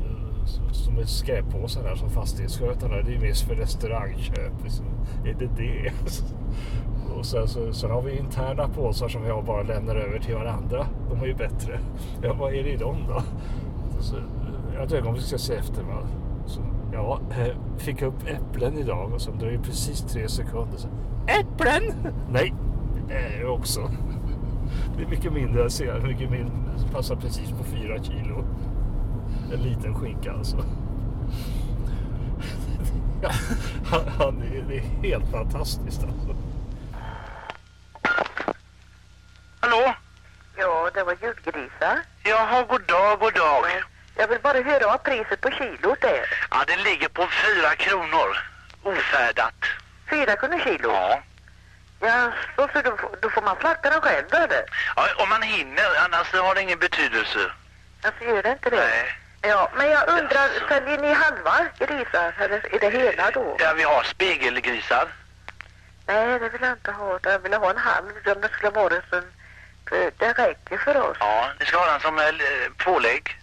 som 0.72 0.98
är 0.98 1.04
skräppåsar 1.04 1.82
här 1.82 1.96
som 1.96 2.10
fastighetsskötarna. 2.10 2.94
Det 2.94 3.10
är 3.10 3.12
ju 3.12 3.20
mest 3.20 3.42
för 3.48 3.54
restaurangköp. 3.54 4.52
Liksom. 4.64 4.86
Är 5.24 5.34
det 5.34 5.48
det? 5.56 5.92
Och 7.18 7.26
sen, 7.26 7.48
så, 7.48 7.72
sen 7.72 7.90
har 7.90 8.02
vi 8.02 8.18
interna 8.18 8.68
påsar 8.68 9.08
som 9.08 9.24
jag 9.24 9.44
bara 9.44 9.62
lämnar 9.62 9.96
över 9.96 10.18
till 10.18 10.34
varandra. 10.34 10.86
De 11.10 11.20
är 11.20 11.26
ju 11.26 11.34
bättre. 11.34 11.80
Ja, 12.22 12.34
vad 12.34 12.54
är 12.54 12.62
det 12.64 12.70
i 12.70 12.76
dem 12.76 12.96
då? 13.08 13.22
Så, 14.00 14.16
eh, 14.16 14.22
jag 14.74 14.84
ett 14.84 14.92
ögonblick 14.92 15.24
ska 15.24 15.38
se 15.38 15.54
efter. 15.54 15.82
Va? 15.82 16.06
Så, 16.46 16.60
ja, 16.92 17.20
eh, 17.30 17.56
fick 17.78 18.02
upp 18.02 18.26
äpplen 18.26 18.78
idag 18.78 19.12
och 19.12 19.20
sen 19.20 19.38
dröjer 19.38 19.58
precis 19.58 20.00
tre 20.00 20.28
sekunder. 20.28 20.78
Så, 20.78 20.88
äpplen? 21.26 21.82
Nej, 22.32 22.54
det 23.08 23.14
är 23.14 23.48
också. 23.48 23.80
Det 24.96 25.02
är 25.02 25.06
mycket 25.06 25.32
mindre, 25.32 25.62
jag 25.62 25.72
ser 25.72 26.00
mycket 26.00 26.30
mindre. 26.30 26.54
Passar 26.92 27.16
precis 27.16 27.50
på 27.50 27.64
fyra 27.64 28.02
kilo. 28.04 28.44
En 29.52 29.62
liten 29.62 29.94
skinka 29.94 30.32
alltså. 30.32 30.56
Ja, 33.22 33.30
han, 33.90 34.00
han, 34.18 34.42
är- 34.42 34.64
det 34.68 34.76
är 34.76 34.80
helt 35.10 35.30
fantastiskt 35.30 36.02
alltså. 36.02 36.36
Hallå? 39.60 39.94
Ja, 40.56 40.90
det 40.94 41.02
var 41.04 41.16
julgrisar. 41.22 41.98
Jaha, 42.22 42.62
god 42.68 42.82
dag, 42.86 43.18
god 43.20 43.34
dag. 43.34 43.64
Jag 44.16 44.28
vill 44.28 44.38
bara 44.42 44.62
höra 44.62 44.86
vad 44.86 45.02
priset 45.02 45.40
på 45.40 45.50
kilot 45.50 46.04
är. 46.04 46.24
Ja, 46.50 46.64
det 46.66 46.76
ligger 46.90 47.08
på 47.08 47.22
fyra 47.44 47.70
kronor. 47.76 48.28
Ofärdat. 48.82 49.54
Fyra 50.10 50.36
kronor 50.36 50.58
kilo? 50.64 50.88
Ja. 50.92 51.22
Ja, 52.00 52.32
så, 52.56 52.66
då, 52.84 52.96
får- 52.96 53.16
då 53.20 53.30
får 53.30 53.42
man 53.42 53.56
slakta 53.60 53.90
den 53.90 54.00
själv 54.00 54.26
då 54.30 54.36
eller? 54.36 54.64
ja. 54.96 55.08
Om 55.16 55.28
man 55.28 55.42
hinner, 55.42 55.90
annars 56.04 56.32
har 56.32 56.54
det 56.54 56.62
ingen 56.62 56.78
betydelse. 56.78 57.52
Alltså 58.02 58.24
gör 58.24 58.42
det 58.42 58.50
inte 58.52 58.70
det? 58.70 58.76
Nej. 58.76 59.16
Ja, 59.42 59.70
men 59.76 59.90
jag 59.90 60.08
undrar, 60.08 60.68
säljer 60.68 60.98
ni 60.98 61.12
halva 61.12 61.66
grisar 61.78 62.32
eller 62.38 62.74
är 62.74 62.78
det 62.80 62.90
hela 62.90 63.30
då? 63.30 63.56
Ja, 63.58 63.72
vi 63.76 63.82
har 63.82 64.02
spegelgrisar. 64.02 65.08
Nej, 66.06 66.38
det 66.38 66.48
vill 66.48 66.62
jag 66.62 66.72
inte 66.72 66.92
ha. 66.92 67.18
Jag 67.22 67.38
vill 67.38 67.54
ha 67.54 67.70
en 67.70 67.76
halv 67.76 68.06
om 68.26 68.40
det 68.40 68.48
skulle 68.48 68.70
vara 68.70 68.94
en. 68.94 69.02
För 69.88 70.10
det 70.18 70.32
räcker 70.32 70.78
för 70.78 70.96
oss. 71.10 71.16
Ja, 71.20 71.50
ni 71.60 71.66
ska 71.66 71.78
ha 71.78 71.92
den 71.92 72.00
som 72.00 72.18
eh, 72.18 72.24
pålägg. 72.78 73.38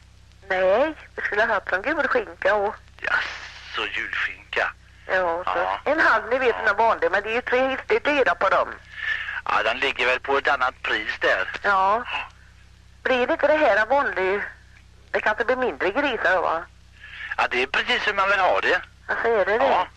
Nej, 0.49 0.93
vi 1.15 1.21
skulle 1.21 1.41
ha 1.45 1.53
haft 1.53 1.69
som 1.69 1.81
gul 1.81 2.07
skinka 2.07 2.55
och 2.55 2.75
Så 3.75 3.81
julskinka. 3.85 4.71
Ja, 5.07 5.43
så. 5.43 5.51
Ja. 5.55 5.79
en 5.91 5.99
halv, 5.99 6.23
ni 6.29 6.37
vet 6.37 6.55
den 6.57 6.67
är 6.67 6.73
vanlig, 6.73 7.11
men 7.11 7.23
det 7.23 7.29
är 7.29 7.33
ju 7.33 7.41
tre 7.41 7.99
dyra 7.99 8.35
på 8.35 8.49
dem. 8.49 8.67
Ja, 9.45 9.63
den 9.63 9.79
ligger 9.79 10.05
väl 10.05 10.19
på 10.19 10.37
ett 10.37 10.47
annat 10.47 10.81
pris 10.81 11.19
där. 11.19 11.47
Ja. 11.61 12.03
Blir 13.03 13.27
det 13.27 13.33
inte 13.33 13.47
det 13.47 13.57
här 13.57 13.77
en 13.77 13.89
vanlig... 13.89 14.41
Det 15.11 15.21
kanske 15.21 15.45
blir 15.45 15.55
mindre 15.55 15.91
grisar 15.91 16.41
va? 16.41 16.63
Ja, 17.37 17.47
det 17.51 17.63
är 17.63 17.67
precis 17.67 18.07
hur 18.07 18.13
man 18.13 18.29
vill 18.29 18.39
ha 18.39 18.61
det. 18.61 18.81
Alltså 19.07 19.27
är 19.27 19.45
det 19.45 19.57
det? 19.57 19.65
Ja. 19.65 19.87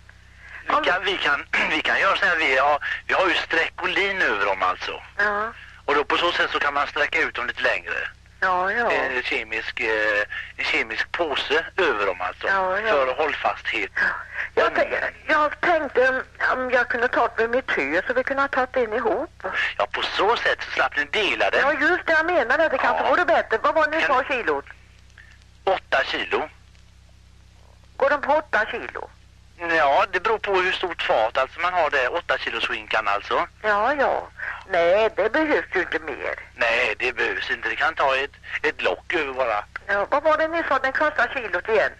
Vi 0.67 0.91
kan, 0.91 1.05
vi 1.05 1.17
kan, 1.17 1.47
vi 1.71 1.81
kan 1.81 2.01
göra 2.01 2.17
så 2.17 2.25
här, 2.27 2.37
vi 2.37 2.57
har, 2.57 2.79
vi 3.07 3.15
har 3.15 3.29
ju 3.29 3.35
streck 3.35 3.83
och 3.83 3.89
lin 3.89 4.23
över 4.23 4.47
dem 4.47 4.63
alltså. 4.63 5.03
Ja, 5.19 5.53
Och 5.85 5.95
då 5.95 6.05
på 6.05 6.17
så 6.17 6.33
sätt 6.33 6.51
så 6.51 6.59
kan 6.59 6.75
man 6.75 6.87
sträcka 6.87 7.21
ut 7.21 7.35
dem 7.35 7.47
lite 7.47 7.63
längre. 7.63 8.09
Ja, 8.41 8.73
ja. 8.73 8.91
En 8.93 9.23
kemisk, 9.23 9.81
eh, 9.81 10.23
en 10.57 10.65
kemisk 10.65 11.13
påse 11.13 11.65
över 11.77 12.07
dem 12.07 12.21
alltså. 12.21 12.47
Ja, 12.47 12.81
ja. 12.81 12.93
För 12.93 13.15
hållfasthet. 13.15 13.91
Jag, 14.55 14.75
t- 14.75 15.01
jag 15.27 15.61
tänkte 15.61 16.23
om 16.53 16.71
jag 16.71 16.89
kunde 16.89 17.09
ta 17.09 17.29
det 17.29 17.43
med 17.43 17.51
mitt 17.51 17.79
hus 17.79 18.05
så 18.07 18.13
vi 18.15 18.25
kunde 18.25 18.43
ha 18.43 18.49
tagit 18.49 18.77
in 18.77 18.93
ihop. 18.93 19.43
Ja, 19.79 19.87
på 19.93 20.03
så 20.03 20.37
sätt 20.37 20.59
så 20.63 20.71
slapp 20.71 20.97
ni 20.97 21.05
dela 21.05 21.51
den. 21.51 21.61
Ja, 21.61 21.73
just 21.73 22.07
det 22.07 22.13
jag 22.13 22.27
menade. 22.27 22.69
Det 22.69 22.79
kanske 22.79 23.09
vore 23.11 23.25
bättre. 23.25 23.59
Vad 23.63 23.75
var 23.75 23.87
det 23.89 23.97
ni 23.99 24.03
sa 24.07 24.23
kilot? 24.23 24.65
Åtta 25.65 26.05
kilo. 26.05 26.49
Går 27.97 28.11
de 28.11 28.21
på 28.21 28.33
åtta 28.33 28.67
kilo? 28.71 29.11
Ja, 29.77 30.05
det 30.13 30.21
beror 30.21 30.39
på 30.39 30.55
hur 30.55 30.73
stort 30.73 31.03
fat 31.03 31.39
alltså 31.39 31.61
man 31.61 31.73
har 31.73 31.91
det. 31.91 32.09
Åtta 32.09 32.39
kilos 32.39 32.67
skinkan 32.67 33.09
alltså. 33.09 33.47
Ja, 33.63 33.95
ja. 33.95 34.29
Nej, 34.69 35.09
det 35.17 35.33
behövs 35.33 35.67
ju 35.75 35.81
inte 35.81 35.99
mer. 35.99 36.35
Nej, 36.55 36.80
det 37.01 37.13
behövs 37.13 37.51
inte. 37.51 37.69
Det 37.69 37.77
kan 37.77 37.95
ta 37.95 38.17
ett, 38.17 38.31
ett 38.63 38.83
lock 38.83 39.15
över 39.15 39.33
bara. 39.33 39.65
Ja, 39.87 40.07
vad 40.11 40.23
var 40.23 40.39
det 40.39 40.49
ni 40.49 40.63
sa 40.69 40.79
den 40.79 40.93
kostar 40.93 41.29
kilot 41.35 41.69
igen? 41.69 41.93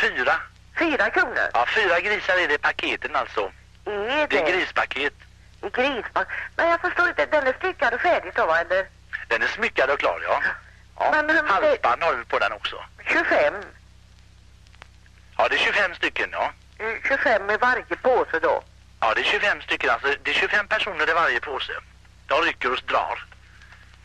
Fyra. 0.00 0.34
Fyra 0.78 1.10
kronor? 1.10 1.48
Ja, 1.54 1.66
fyra 1.74 2.00
grisar 2.00 2.34
är 2.38 2.48
det 2.48 2.58
paketen 2.58 3.16
alltså. 3.16 3.52
Är 3.86 4.26
Det 4.26 4.38
är 4.38 4.44
det? 4.44 4.50
grispaket. 4.52 5.14
I 5.62 5.68
grisback? 5.70 6.28
Men 6.56 6.68
jag 6.68 6.80
förstår 6.80 7.08
inte, 7.08 7.26
den 7.26 7.46
är 7.46 7.52
styckad 7.52 7.94
och 7.94 8.00
färdig 8.00 8.32
då 8.34 8.46
va, 8.46 8.58
eller? 8.60 8.86
Den 9.28 9.42
är 9.42 9.46
smyckad 9.46 9.90
och 9.90 9.98
klar, 9.98 10.20
ja. 10.28 10.42
ja. 10.98 11.10
Men 11.22 11.46
Halsband 11.46 12.02
har 12.02 12.14
vi 12.14 12.24
på 12.24 12.38
den 12.38 12.52
också. 12.52 12.84
25? 13.06 13.54
Ja, 15.38 15.48
det 15.48 15.54
är 15.54 15.58
25 15.58 15.94
stycken, 15.94 16.28
ja. 16.32 16.52
Eh, 16.78 17.08
25 17.08 17.50
i 17.50 17.56
varje 17.56 17.96
påse 18.02 18.38
då? 18.42 18.62
Ja, 19.00 19.12
det 19.14 19.20
är 19.20 19.24
25 19.24 19.60
stycken 19.62 19.90
alltså. 19.90 20.08
Det 20.22 20.30
är 20.30 20.34
25 20.34 20.68
personer 20.68 21.10
i 21.10 21.12
varje 21.12 21.40
påse. 21.40 21.72
De 22.26 22.34
rycker 22.42 22.72
och 22.72 22.82
drar. 22.86 23.24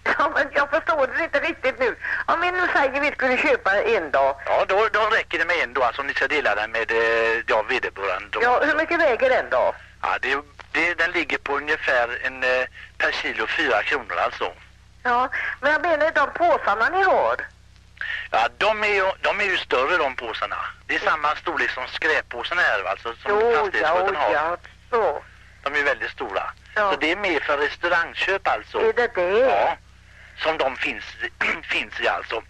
Ja, 0.17 0.31
men 0.35 0.47
jag 0.53 0.69
förstår 0.69 1.07
det 1.17 1.23
inte 1.23 1.39
riktigt 1.39 1.79
nu. 1.79 1.95
Om 2.25 2.41
vi 2.41 2.51
nu 2.51 2.67
säger 2.73 3.01
vi 3.01 3.11
skulle 3.11 3.37
köpa 3.37 3.81
en 3.81 4.11
dag. 4.11 4.35
Ja, 4.45 4.65
då, 4.67 4.87
då 4.93 4.99
räcker 4.99 5.39
det 5.39 5.45
med 5.45 5.55
en 5.63 5.73
då, 5.73 5.83
alltså 5.83 6.01
om 6.01 6.07
ni 6.07 6.13
ska 6.13 6.27
dela 6.27 6.55
den 6.55 6.71
med 6.71 6.91
eh, 6.91 7.43
ja, 7.47 7.61
vederbörande. 7.69 8.27
då. 8.31 8.39
Ja, 8.43 8.61
hur 8.65 8.75
mycket 8.75 8.99
väger 8.99 9.29
den 9.29 9.49
då? 9.49 9.75
Ja, 10.01 10.17
det, 10.21 10.37
det, 10.71 10.93
den 10.93 11.11
ligger 11.11 11.37
på 11.37 11.57
ungefär 11.57 12.19
en 12.23 12.43
eh, 12.43 12.65
per 12.97 13.11
kilo 13.11 13.47
fyra 13.47 13.83
kronor 13.83 14.17
alltså. 14.25 14.51
Ja, 15.03 15.29
men 15.61 15.71
jag 15.71 15.81
menar 15.81 16.11
de 16.11 16.33
påsarna 16.33 16.89
ni 16.89 17.03
har. 17.03 17.35
Ja, 18.31 18.47
de 18.57 18.83
är 18.83 18.87
ju, 18.87 19.11
de 19.21 19.39
är 19.39 19.43
ju 19.45 19.57
större 19.57 19.97
de 19.97 20.15
påsarna. 20.15 20.57
Det 20.87 20.95
är 20.95 20.99
samma 20.99 21.35
storlek 21.35 21.69
som 21.69 21.87
skräppåsarna 21.87 22.61
här 22.61 22.83
alltså, 22.83 23.13
som 23.13 23.31
Jo, 23.31 23.51
ja, 23.51 23.57
fastighetsskötaren 23.63 24.15
har. 24.15 24.33
ja, 24.33 24.57
så. 24.89 25.23
De 25.63 25.75
är 25.79 25.83
väldigt 25.83 26.11
stora. 26.11 26.43
Ja. 26.75 26.91
Så 26.91 26.97
det 26.99 27.11
är 27.11 27.15
mer 27.15 27.39
för 27.39 27.57
restaurangköp 27.57 28.47
alltså. 28.47 28.79
Är 28.79 28.93
det 28.93 29.11
det? 29.15 29.39
Ja. 29.39 29.77
Som 30.43 30.57
de 30.57 30.77
finns, 30.77 31.03
finns 31.63 31.99
i 31.99 32.07
alltså. 32.07 32.43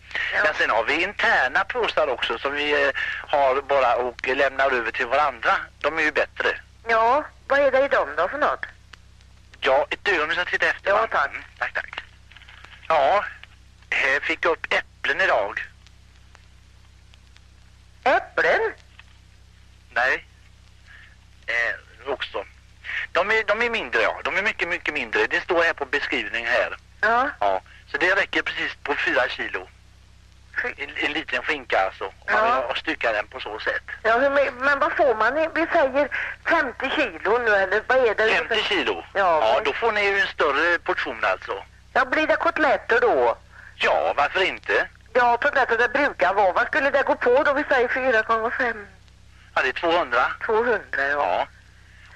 Men 0.44 0.54
sen 0.54 0.70
har 0.70 0.84
vi 0.84 1.04
interna 1.04 1.64
påsar 1.64 2.08
också 2.08 2.38
som 2.38 2.54
vi 2.54 2.86
eh, 2.86 2.92
har 3.28 3.62
bara 3.62 3.96
och 3.96 4.28
lämnar 4.28 4.72
över 4.72 4.92
till 4.92 5.08
varandra. 5.08 5.52
De 5.80 5.98
är 5.98 6.04
ju 6.04 6.12
bättre. 6.12 6.60
Ja, 6.88 7.26
vad 7.48 7.60
är 7.60 7.72
det 7.72 7.86
i 7.86 7.88
dem 7.88 8.10
då 8.18 8.28
för 8.28 8.38
något? 8.38 8.66
Ja, 9.60 9.88
ett 9.90 10.08
ögonblick 10.08 10.32
ska 10.32 10.42
jag 10.42 10.48
titta 10.48 10.66
efter. 10.66 10.90
Ja, 10.90 11.08
tack. 11.12 11.30
Mm, 11.30 11.44
tack, 11.58 11.74
tack. 11.74 12.04
Ja, 12.88 13.26
här 13.90 14.20
fick 14.20 14.46
jag 14.46 14.52
upp 14.52 14.74
äpplen 14.74 15.22
idag. 15.22 15.62
Äpplen? 18.04 18.74
Nej. 19.94 20.26
Eh, 21.46 22.12
också. 22.12 22.46
De 23.12 23.32
är, 23.32 23.44
de 23.44 23.62
är 23.62 23.70
mindre, 23.70 24.02
ja. 24.02 24.22
De 24.24 24.38
är 24.38 24.44
mycket, 24.44 24.68
mycket 24.68 24.94
mindre. 24.94 25.28
Det 25.28 25.42
står 25.42 25.64
här 25.64 25.74
på 25.74 25.86
beskrivning 25.86 26.46
här. 26.46 26.78
Ja. 27.02 27.30
Ja. 27.40 27.62
Så 27.92 27.98
det 27.98 28.16
räcker 28.16 28.42
precis 28.42 28.76
på 28.84 28.96
fyra 28.96 29.30
kilo. 29.30 29.68
En, 30.78 30.90
en 30.96 31.14
liten 31.14 31.44
skinka 31.44 31.80
alltså. 31.86 32.06
Om 32.06 32.14
man 32.34 32.68
vill 32.68 32.76
stycka 32.78 33.12
den 33.12 33.28
på 33.28 33.40
så 33.40 33.60
sätt. 33.60 33.84
Ja, 34.04 34.18
men 34.60 34.80
vad 34.80 34.92
får 34.94 35.16
man? 35.16 35.34
Vi 35.56 35.66
säger 35.74 36.10
50 36.46 36.90
kilo 36.96 37.38
nu 37.38 37.56
eller 37.56 37.82
vad 37.88 37.98
är 37.98 38.16
det? 38.16 38.30
50 38.30 38.56
kilo? 38.64 39.04
Ja, 39.14 39.54
Ja, 39.54 39.62
då 39.66 39.74
får 39.74 39.92
ni 39.92 40.02
ju 40.06 40.20
en 40.20 40.28
större 40.28 40.80
portion 40.80 41.20
alltså. 41.24 41.64
Ja, 41.94 42.06
blir 42.06 42.28
det 42.28 42.36
kotletter 42.36 43.00
då? 43.02 43.38
Ja, 43.76 44.14
varför 44.18 44.42
inte? 44.44 44.88
Ja, 45.14 45.38
kotletter 45.38 45.78
det 45.78 45.90
brukar 45.90 46.34
vara. 46.34 46.52
Vad 46.52 46.68
skulle 46.68 46.90
det 46.90 47.04
gå 47.04 47.16
på 47.16 47.44
då? 47.44 47.54
Vi 47.54 47.64
säger 47.70 47.88
4 47.88 48.22
gånger 48.22 48.50
5. 48.50 48.88
Ja, 49.56 49.62
det 49.62 49.68
är 49.70 49.74
200. 49.74 50.18
200, 50.46 50.80
ja. 50.98 51.08
Ja. 51.08 51.48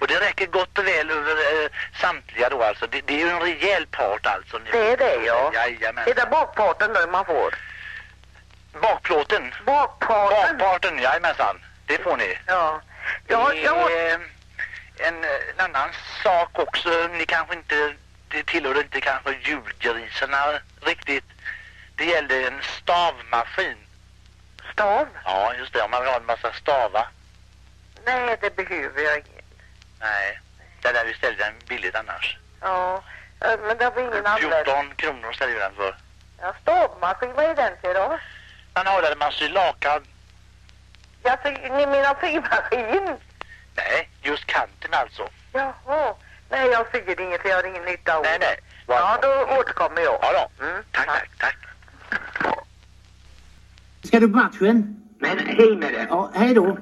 Och 0.06 0.12
det 0.12 0.20
räcker 0.20 0.46
gott 0.46 0.78
och 0.78 0.88
väl 0.88 1.12
över 1.12 1.32
eh, 1.32 1.70
samtliga 2.02 2.50
då 2.50 2.64
alltså. 2.64 2.88
Det, 2.88 3.02
det 3.02 3.14
är 3.14 3.18
ju 3.18 3.30
en 3.30 3.42
rejäl 3.42 3.86
part 3.88 4.26
alltså. 4.26 4.58
Nu. 4.58 4.72
Det 4.72 4.92
är 4.92 4.98
det, 4.98 5.26
ja. 5.26 5.52
Jajamän. 5.54 6.08
Är 6.08 6.14
det 6.14 6.28
bakparten 6.32 6.94
då 6.94 7.12
man 7.12 7.26
får? 7.26 7.56
Bakplåten? 8.82 9.54
Bakparten? 9.66 10.58
Bakparten, 10.58 11.00
jajamensan. 11.00 11.62
Det 11.86 11.98
får 11.98 12.18
ni. 12.18 12.38
Ja. 12.48 12.82
Ja, 13.28 13.50
det 13.50 13.62
ja. 13.62 13.90
är 13.90 14.10
eh, 14.10 14.20
en, 15.08 15.24
eh, 15.24 15.30
en 15.58 15.60
annan 15.60 15.90
sak 16.24 16.60
också. 16.60 17.08
Ni 17.12 17.26
kanske 17.26 17.56
inte, 17.56 17.94
det 18.28 18.44
tillhör 18.46 18.80
inte 18.80 19.02
kanske 19.02 19.38
julgrisarna 19.44 20.60
riktigt. 20.82 21.26
Det 21.96 22.06
gäller 22.06 22.48
en 22.48 22.62
stavmaskin. 22.62 23.78
Stav? 24.74 25.08
Ja, 25.24 25.54
just 25.54 25.74
det. 25.74 25.82
Om 25.82 25.92
man 25.92 26.02
vill 26.02 26.10
ha 26.10 26.18
en 26.18 26.26
massa 26.26 26.54
stavar. 26.54 27.08
Nej, 28.06 28.38
det 28.42 28.56
behöver 28.56 29.02
jag 29.02 29.18
inte. 29.18 29.35
Nej, 30.00 30.40
där 30.82 30.94
lär 30.94 31.06
vi 31.06 31.14
sälja 31.14 31.46
den 31.46 31.54
billigt 31.68 31.96
annars. 31.96 32.38
Ja, 32.62 33.04
eh, 33.42 33.60
men 33.68 33.78
det 33.78 33.84
har 33.84 33.92
vi 33.92 34.02
ingen 34.02 34.26
användning. 34.26 34.66
14 34.66 34.96
kronor 34.96 35.32
säljer 35.34 35.56
vi 35.56 35.62
den 35.62 35.76
för. 35.76 35.96
Ja, 36.42 36.54
stavmaskin, 36.62 37.34
vad 37.36 37.46
är 37.46 37.56
den 37.56 37.74
till 37.82 37.94
då? 37.94 38.20
Man 38.74 38.88
har 38.88 39.02
där 39.02 39.16
man 39.16 39.32
syr 39.32 39.50
lakan. 39.50 40.02
Ja, 41.24 41.38
så, 41.44 41.50
ni 41.50 41.86
menar 41.86 42.16
symaskin? 42.22 43.18
Nej, 43.76 44.10
just 44.22 44.46
kanten 44.46 44.94
alltså. 44.94 45.30
Jaha. 45.54 46.16
Nej, 46.50 46.68
jag 46.70 46.86
syr 46.92 47.22
inget, 47.22 47.42
jag 47.46 47.56
har 47.56 47.68
ingen 47.68 47.84
nytta 47.84 48.18
av 48.18 48.24
Nej, 48.24 48.38
nej. 48.40 48.60
Ja, 48.88 49.20
då 49.22 49.58
återkommer 49.60 50.02
jag. 50.02 50.20
Ja 50.22 50.32
då. 50.34 50.66
Tack, 50.92 51.06
tack, 51.06 51.30
tack. 51.38 51.58
Ska 54.04 54.20
du 54.20 54.28
på 54.28 54.38
matchen? 54.38 55.02
Men 55.20 55.40
hej 55.40 55.76
med 55.76 55.94
det. 55.94 56.08
Ja, 56.10 56.32
hej 56.34 56.54
då. 56.54 56.78